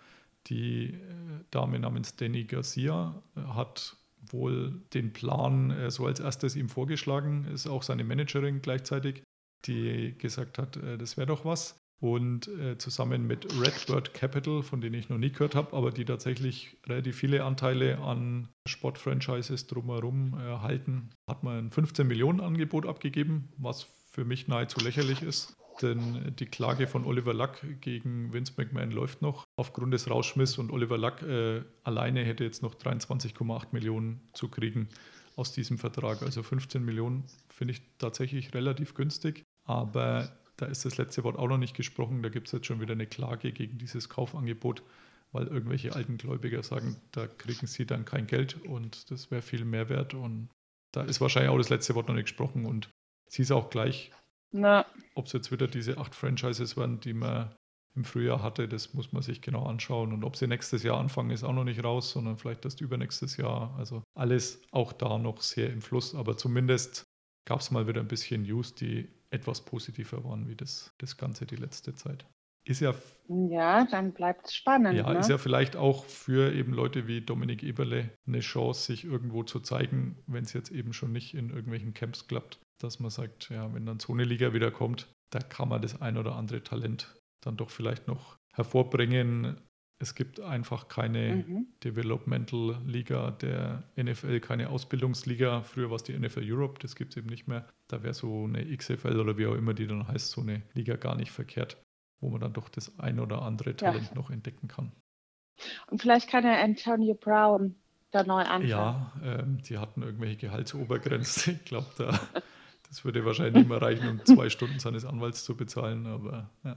[0.48, 3.96] die äh, Dame namens Danny Garcia äh, hat
[4.30, 9.22] wohl den Plan äh, so als erstes ihm vorgeschlagen, ist auch seine Managerin gleichzeitig,
[9.66, 11.78] die gesagt hat, äh, das wäre doch was.
[12.00, 16.04] Und äh, zusammen mit Redbird Capital, von denen ich noch nie gehört habe, aber die
[16.04, 23.48] tatsächlich relativ viele Anteile an Sportfranchises drumherum halten, hat man ein 15 Millionen Angebot abgegeben,
[23.56, 25.56] was für mich nahezu lächerlich ist.
[25.82, 30.70] Denn die Klage von Oliver Luck gegen Vince McMahon läuft noch aufgrund des Rausschmiss und
[30.70, 34.88] Oliver Luck äh, alleine hätte jetzt noch 23,8 Millionen zu kriegen
[35.36, 36.22] aus diesem Vertrag.
[36.22, 41.48] Also 15 Millionen finde ich tatsächlich relativ günstig, aber da ist das letzte Wort auch
[41.48, 42.22] noch nicht gesprochen.
[42.22, 44.82] Da gibt es jetzt schon wieder eine Klage gegen dieses Kaufangebot,
[45.32, 49.64] weil irgendwelche alten Gläubiger sagen, da kriegen sie dann kein Geld und das wäre viel
[49.64, 50.14] mehr wert.
[50.14, 50.48] Und
[50.92, 52.66] da ist wahrscheinlich auch das letzte Wort noch nicht gesprochen.
[52.66, 52.88] Und
[53.28, 54.12] siehst auch gleich,
[55.14, 57.54] ob es jetzt wieder diese acht Franchises waren, die man
[57.96, 60.12] im Frühjahr hatte, das muss man sich genau anschauen.
[60.12, 63.36] Und ob sie nächstes Jahr anfangen, ist auch noch nicht raus, sondern vielleicht erst übernächstes
[63.36, 63.74] Jahr.
[63.78, 67.04] Also alles auch da noch sehr im Fluss, aber zumindest
[67.46, 71.46] gab es mal wieder ein bisschen News, die etwas positiver waren wie das, das Ganze
[71.46, 72.26] die letzte Zeit.
[72.66, 72.94] Ist ja,
[73.28, 74.96] ja, dann bleibt es spannend.
[74.96, 75.18] ja, ne?
[75.18, 79.60] ist ja vielleicht auch für eben Leute wie Dominik Eberle eine Chance, sich irgendwo zu
[79.60, 83.72] zeigen, wenn es jetzt eben schon nicht in irgendwelchen Camps klappt, dass man sagt, ja,
[83.74, 87.14] wenn dann so eine Liga wieder kommt, da kann man das ein oder andere Talent
[87.40, 89.60] dann doch vielleicht noch hervorbringen.
[90.00, 91.66] Es gibt einfach keine Mhm.
[91.82, 95.62] Developmental Liga der NFL, keine Ausbildungsliga.
[95.62, 97.68] Früher war es die NFL Europe, das gibt es eben nicht mehr.
[97.88, 100.96] Da wäre so eine XFL oder wie auch immer die dann heißt, so eine Liga
[100.96, 101.82] gar nicht verkehrt,
[102.20, 104.92] wo man dann doch das ein oder andere Talent noch entdecken kann.
[105.86, 107.76] Und vielleicht kann ja Antonio Brown
[108.10, 108.68] da neu anfangen.
[108.68, 111.54] Ja, ähm, die hatten irgendwelche Gehaltsobergrenzen.
[111.54, 112.20] Ich glaube, da,
[112.94, 116.06] das würde wahrscheinlich nicht mehr reichen, um zwei Stunden seines Anwalts zu bezahlen.
[116.06, 116.76] Aber ja,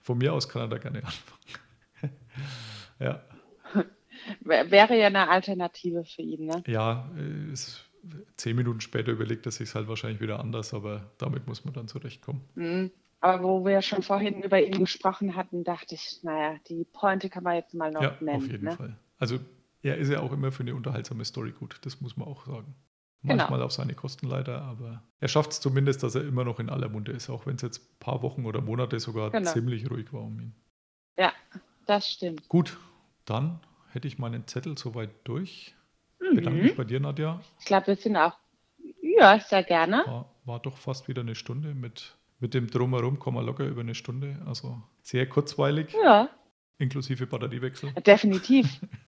[0.00, 2.16] von mir aus kann er da gerne anfangen.
[3.00, 3.20] ja,
[4.42, 6.62] Wär- Wäre ja eine Alternative für ihn, ne?
[6.68, 7.10] ja
[7.52, 7.80] es,
[8.36, 11.88] zehn Minuten später überlegt er sich halt wahrscheinlich wieder anders, aber damit muss man dann
[11.88, 12.42] zurechtkommen.
[12.54, 12.92] Mhm.
[13.20, 17.42] Aber wo wir schon vorhin über ihn gesprochen hatten, dachte ich, naja, die Pointe kann
[17.42, 18.36] man jetzt mal noch Ja, nennen.
[18.36, 18.72] auf jeden ne?
[18.76, 18.96] Fall.
[19.18, 19.40] Also
[19.82, 22.74] er ist ja auch immer für eine unterhaltsame Story gut, das muss man auch sagen.
[23.22, 23.36] Genau.
[23.36, 26.70] Manchmal auf seine Kosten leider, aber er schafft es zumindest, dass er immer noch in
[26.70, 29.50] aller Munde ist, auch wenn es jetzt ein paar Wochen oder Monate sogar Genau.
[29.52, 30.54] ziemlich ruhig war um ihn.
[31.18, 31.32] Ja,
[31.86, 32.48] das stimmt.
[32.48, 32.76] Gut,
[33.24, 33.58] dann
[33.90, 35.74] hätte ich meinen Zettel soweit durch.
[36.20, 36.36] Mhm.
[36.36, 37.40] Bedanke mich bei dir, Nadja.
[37.58, 38.36] Ich glaube, wir sind auch,
[39.02, 40.04] ja, sehr gerne.
[40.06, 43.80] War, war doch fast wieder eine Stunde mit, mit dem Drumherum, kommen wir locker über
[43.80, 44.40] eine Stunde.
[44.46, 46.28] Also sehr kurzweilig, Ja,
[46.78, 47.92] inklusive Batteriewechsel.
[48.06, 48.68] definitiv.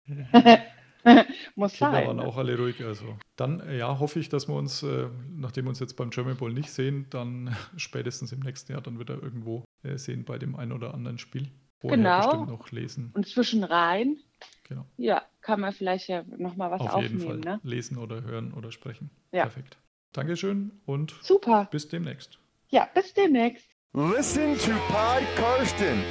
[1.55, 2.07] Muss Kinder sein.
[2.09, 2.25] waren ne?
[2.25, 2.85] auch alle ruhig.
[2.85, 6.37] Also dann ja, hoffe ich, dass wir uns, äh, nachdem wir uns jetzt beim German
[6.37, 10.57] Bowl nicht sehen, dann spätestens im nächsten Jahr dann wieder irgendwo äh, sehen bei dem
[10.57, 11.49] einen oder anderen Spiel.
[11.81, 12.17] Vorher Genau.
[12.19, 13.13] bestimmt noch lesen.
[13.15, 14.17] Und zwischen rein,
[14.65, 14.85] Genau.
[14.97, 17.55] ja, kann man vielleicht ja nochmal was Auf jeden aufnehmen, Fall.
[17.55, 17.61] ne?
[17.63, 19.11] Lesen oder hören oder sprechen.
[19.33, 19.43] Ja.
[19.45, 19.79] Perfekt.
[20.13, 21.69] Dankeschön und Super.
[21.71, 22.39] bis demnächst.
[22.71, 23.69] Ja, bis demnächst.
[23.95, 26.03] Listen to Pod Karsten.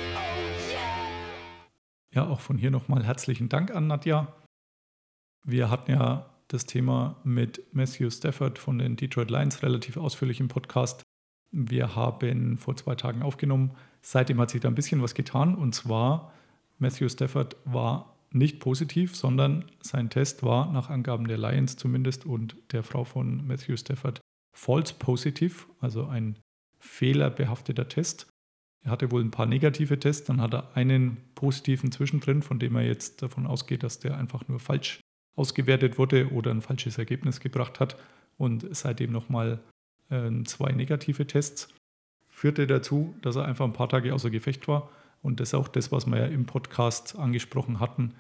[2.12, 4.34] Ja, auch von hier nochmal herzlichen Dank an Nadja.
[5.44, 10.48] Wir hatten ja das Thema mit Matthew Stafford von den Detroit Lions relativ ausführlich im
[10.48, 11.04] Podcast.
[11.52, 13.72] Wir haben vor zwei Tagen aufgenommen.
[14.02, 15.56] Seitdem hat sich da ein bisschen was getan.
[15.56, 16.34] Und zwar,
[16.80, 22.56] Matthew Stafford war nicht positiv, sondern sein Test war nach Angaben der Lions zumindest und
[22.72, 24.20] der Frau von Matthew Stafford
[24.54, 26.38] false positiv, also ein
[26.80, 28.28] fehlerbehafteter Test.
[28.84, 32.76] Er hatte wohl ein paar negative Tests, dann hat er einen positiven zwischendrin, von dem
[32.76, 35.00] er jetzt davon ausgeht, dass der einfach nur falsch
[35.38, 37.96] ausgewertet wurde oder ein falsches Ergebnis gebracht hat
[38.38, 39.60] und seitdem nochmal
[40.10, 41.70] äh, zwei negative Tests.
[42.28, 44.90] Führte dazu, dass er einfach ein paar Tage außer Gefecht war
[45.22, 48.14] und das ist auch das, was wir ja im Podcast angesprochen hatten.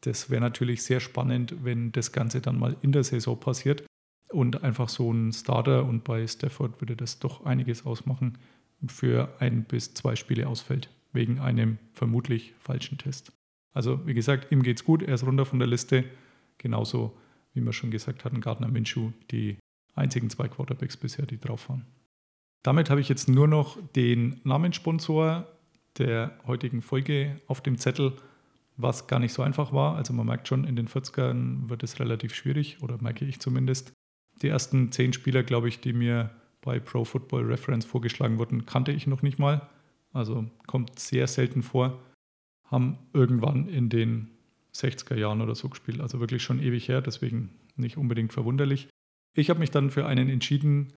[0.00, 3.84] Das wäre natürlich sehr spannend, wenn das Ganze dann mal in der Saison passiert
[4.30, 8.38] und einfach so ein Starter und bei Stafford würde das doch einiges ausmachen,
[8.86, 13.32] für ein bis zwei Spiele ausfällt, wegen einem vermutlich falschen Test.
[13.72, 16.04] Also, wie gesagt, ihm geht's gut, er ist runter von der Liste.
[16.58, 17.16] Genauso,
[17.54, 19.56] wie wir schon gesagt hatten, Gardner Minshew, die
[19.94, 21.86] einzigen zwei Quarterbacks bisher, die drauf waren.
[22.62, 25.46] Damit habe ich jetzt nur noch den Namenssponsor
[25.98, 28.12] der heutigen Folge auf dem Zettel,
[28.76, 29.96] was gar nicht so einfach war.
[29.96, 33.92] Also man merkt schon, in den 40ern wird es relativ schwierig, oder merke ich zumindest.
[34.40, 36.30] Die ersten zehn Spieler, glaube ich, die mir
[36.62, 39.68] bei Pro Football Reference vorgeschlagen wurden, kannte ich noch nicht mal.
[40.12, 42.00] Also kommt sehr selten vor.
[42.64, 44.30] Haben irgendwann in den
[44.74, 46.00] 60er Jahren oder so gespielt.
[46.00, 48.88] Also wirklich schon ewig her, deswegen nicht unbedingt verwunderlich.
[49.34, 50.92] Ich habe mich dann für einen entschieden,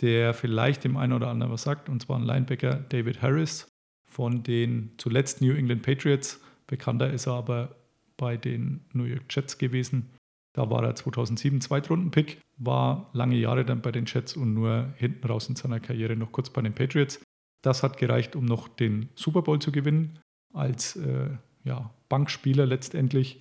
[0.00, 3.66] der vielleicht dem einen oder anderen was sagt, und zwar ein Linebacker David Harris
[4.08, 6.40] von den zuletzt New England Patriots.
[6.66, 7.76] Bekannter ist er aber
[8.16, 10.10] bei den New York Jets gewesen.
[10.54, 15.26] Da war er 2007 Zweitrunden-Pick, war lange Jahre dann bei den Jets und nur hinten
[15.26, 17.20] raus in seiner Karriere noch kurz bei den Patriots.
[17.62, 20.18] Das hat gereicht, um noch den Super Bowl zu gewinnen,
[20.52, 21.30] als äh,
[21.68, 23.40] ja, Bankspieler letztendlich.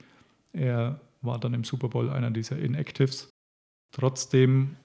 [0.53, 3.30] Er war dann im Super Bowl einer dieser Inactives.
[3.91, 4.75] Trotzdem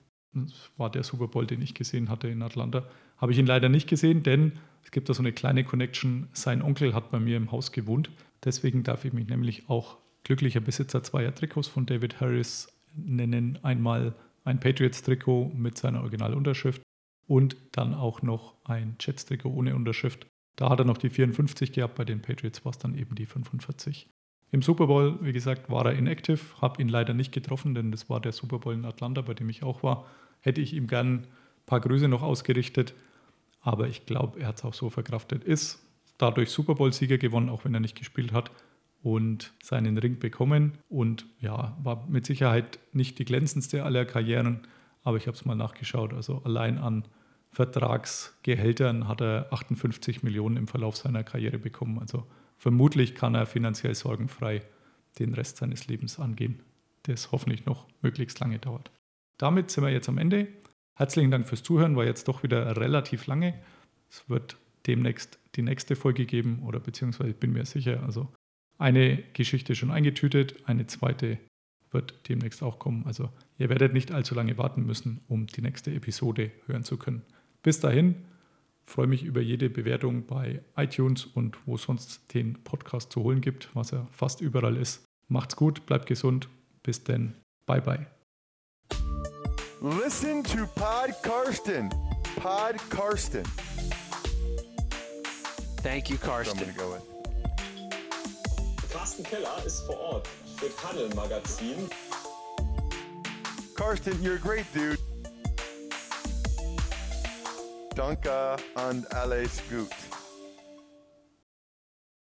[0.77, 2.87] war der Super Bowl, den ich gesehen hatte in Atlanta.
[3.19, 4.53] Habe ich ihn leider nicht gesehen, denn
[4.85, 6.29] es gibt da so eine kleine Connection.
[6.33, 8.11] Sein Onkel hat bei mir im Haus gewohnt.
[8.45, 13.59] Deswegen darf ich mich nämlich auch glücklicher Besitzer zweier Trikots von David Harris nennen.
[13.63, 14.15] Einmal
[14.45, 16.83] ein Patriots-Trikot mit seiner Originalunterschrift
[17.27, 20.27] und dann auch noch ein Jets-Trikot ohne Unterschrift.
[20.57, 23.27] Da hat er noch die 54 gehabt, bei den Patriots war es dann eben die
[23.27, 24.09] 45.
[24.51, 28.11] Im Super Bowl, wie gesagt, war er inactive, habe ihn leider nicht getroffen, denn das
[28.11, 30.07] war der Super Bowl in Atlanta, bei dem ich auch war.
[30.41, 31.27] Hätte ich ihm gern ein
[31.65, 32.95] paar Grüße noch ausgerichtet.
[33.63, 35.45] Aber ich glaube, er hat es auch so verkraftet.
[35.45, 35.81] Ist
[36.19, 38.51] dadurch Super Bowl-Sieger gewonnen, auch wenn er nicht gespielt hat.
[39.03, 40.79] Und seinen Ring bekommen.
[40.89, 44.61] Und ja, war mit Sicherheit nicht die glänzendste aller Karrieren.
[45.03, 46.13] Aber ich habe es mal nachgeschaut.
[46.13, 47.05] Also allein an
[47.53, 51.99] Vertragsgehältern hat er 58 Millionen im Verlauf seiner Karriere bekommen.
[51.99, 52.27] Also
[52.57, 54.63] vermutlich kann er finanziell sorgenfrei
[55.19, 56.63] den Rest seines Lebens angehen,
[57.03, 58.91] das hoffentlich noch möglichst lange dauert.
[59.37, 60.49] Damit sind wir jetzt am Ende.
[60.95, 63.55] Herzlichen Dank fürs Zuhören, war jetzt doch wieder relativ lange.
[64.11, 68.33] Es wird demnächst die nächste Folge geben oder beziehungsweise bin mir sicher, also
[68.79, 71.39] eine Geschichte schon eingetütet, eine zweite
[71.91, 73.05] wird demnächst auch kommen.
[73.07, 77.23] Also ihr werdet nicht allzu lange warten müssen, um die nächste Episode hören zu können.
[77.63, 78.17] Bis dahin
[78.85, 83.69] freue mich über jede Bewertung bei iTunes und wo sonst den Podcast zu holen gibt,
[83.75, 85.05] was er fast überall ist.
[85.29, 86.49] Macht's gut, bleibt gesund.
[86.83, 87.35] Bis denn.
[87.65, 88.07] Bye bye.
[89.81, 91.89] Listen to Pod Karsten.
[92.37, 93.45] Pod Karsten.
[95.83, 96.75] Thank you, Karsten.
[96.77, 96.97] go.
[98.93, 101.89] Carsten Keller ist vor Ort für Paddel Magazin.
[103.75, 104.99] Karsten, you're a great dude.
[107.95, 110.12] Danke and alles gut.